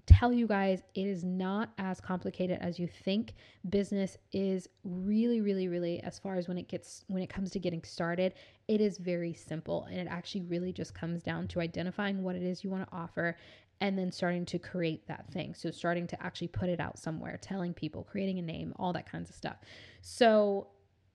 tell 0.06 0.32
you 0.32 0.46
guys 0.46 0.82
it 0.94 1.06
is 1.06 1.22
not 1.22 1.68
as 1.76 2.00
complicated 2.00 2.58
as 2.62 2.78
you 2.78 2.86
think. 2.86 3.34
Business 3.68 4.16
is 4.32 4.68
really, 4.84 5.42
really, 5.42 5.68
really, 5.68 6.00
as 6.00 6.18
far 6.18 6.36
as 6.36 6.48
when 6.48 6.56
it 6.56 6.66
gets 6.66 7.04
when 7.08 7.22
it 7.22 7.28
comes 7.28 7.50
to 7.50 7.58
getting 7.58 7.82
started, 7.82 8.32
it 8.68 8.80
is 8.80 8.96
very 8.96 9.34
simple. 9.34 9.84
And 9.90 9.98
it 10.00 10.06
actually 10.08 10.42
really 10.42 10.72
just 10.72 10.94
comes 10.94 11.22
down 11.22 11.46
to 11.48 11.60
identifying 11.60 12.22
what 12.22 12.36
it 12.36 12.42
is 12.42 12.64
you 12.64 12.70
want 12.70 12.88
to 12.88 12.96
offer 12.96 13.36
and 13.80 13.98
then 13.98 14.10
starting 14.10 14.44
to 14.46 14.58
create 14.58 15.06
that 15.06 15.30
thing. 15.32 15.54
So 15.54 15.70
starting 15.70 16.06
to 16.08 16.22
actually 16.22 16.48
put 16.48 16.68
it 16.68 16.80
out 16.80 16.98
somewhere, 16.98 17.38
telling 17.40 17.74
people, 17.74 18.02
creating 18.02 18.38
a 18.38 18.42
name, 18.42 18.72
all 18.76 18.92
that 18.92 19.10
kinds 19.10 19.30
of 19.30 19.36
stuff. 19.36 19.56
So 20.02 20.68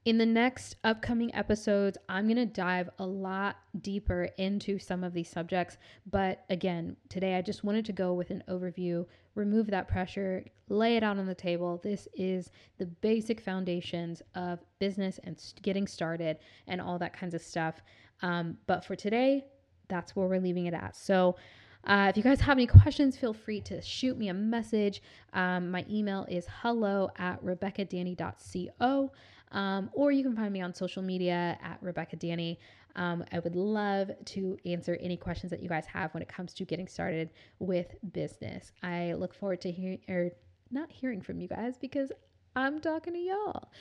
in 0.05 0.17
the 0.17 0.25
next 0.25 0.75
upcoming 0.83 1.33
episodes, 1.33 1.97
I'm 2.09 2.25
going 2.25 2.35
to 2.35 2.45
dive 2.45 2.89
a 2.99 3.05
lot 3.05 3.57
deeper 3.81 4.29
into 4.37 4.77
some 4.77 5.03
of 5.03 5.13
these 5.13 5.29
subjects. 5.29 5.77
But 6.09 6.43
again, 6.49 6.97
today 7.07 7.35
I 7.35 7.41
just 7.41 7.63
wanted 7.63 7.85
to 7.85 7.93
go 7.93 8.13
with 8.13 8.29
an 8.29 8.43
overview, 8.49 9.05
remove 9.35 9.67
that 9.67 9.87
pressure, 9.87 10.43
lay 10.67 10.97
it 10.97 11.03
out 11.03 11.17
on 11.17 11.25
the 11.25 11.35
table. 11.35 11.79
This 11.83 12.09
is 12.13 12.51
the 12.79 12.85
basic 12.85 13.39
foundations 13.39 14.21
of 14.35 14.59
business 14.79 15.21
and 15.23 15.41
getting 15.61 15.87
started 15.87 16.37
and 16.67 16.81
all 16.81 16.99
that 16.99 17.17
kinds 17.17 17.33
of 17.33 17.41
stuff. 17.41 17.81
Um, 18.21 18.57
but 18.67 18.83
for 18.83 18.97
today, 18.97 19.45
that's 19.87 20.15
where 20.15 20.27
we're 20.27 20.41
leaving 20.41 20.65
it 20.65 20.73
at. 20.73 20.97
So, 20.97 21.37
uh, 21.85 22.07
if 22.09 22.17
you 22.17 22.23
guys 22.23 22.39
have 22.41 22.57
any 22.57 22.67
questions, 22.67 23.17
feel 23.17 23.33
free 23.33 23.61
to 23.61 23.81
shoot 23.81 24.17
me 24.17 24.29
a 24.29 24.33
message. 24.33 25.01
Um, 25.33 25.69
my 25.71 25.85
email 25.89 26.25
is 26.29 26.45
hello 26.61 27.09
at 27.17 27.43
rebeccadanny.co. 27.43 29.11
Um, 29.51 29.89
or 29.93 30.11
you 30.11 30.23
can 30.23 30.35
find 30.35 30.51
me 30.51 30.61
on 30.61 30.73
social 30.73 31.03
media 31.03 31.57
at 31.61 31.77
Rebekah 31.81 32.15
Danny. 32.15 32.59
Um, 32.95 33.23
I 33.31 33.39
would 33.39 33.55
love 33.55 34.11
to 34.25 34.57
answer 34.65 34.97
any 35.01 35.17
questions 35.17 35.49
that 35.51 35.61
you 35.61 35.69
guys 35.69 35.85
have 35.87 36.13
when 36.13 36.23
it 36.23 36.29
comes 36.29 36.53
to 36.55 36.65
getting 36.65 36.87
started 36.87 37.29
with 37.59 37.95
business. 38.13 38.71
I 38.81 39.13
look 39.13 39.33
forward 39.33 39.61
to 39.61 39.71
hearing 39.71 39.99
or 40.07 40.31
not 40.71 40.91
hearing 40.91 41.21
from 41.21 41.39
you 41.39 41.47
guys 41.47 41.77
because 41.77 42.11
I'm 42.55 42.79
talking 42.81 43.13
to 43.13 43.19
y'all. 43.19 43.71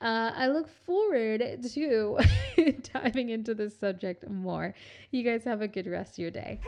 Uh, 0.00 0.32
I 0.34 0.48
look 0.48 0.68
forward 0.86 1.40
to 1.62 2.18
diving 2.94 3.28
into 3.28 3.54
this 3.54 3.78
subject 3.78 4.28
more. 4.28 4.74
You 5.10 5.22
guys 5.22 5.44
have 5.44 5.60
a 5.60 5.68
good 5.68 5.86
rest 5.86 6.14
of 6.14 6.18
your 6.18 6.30
day. 6.30 6.60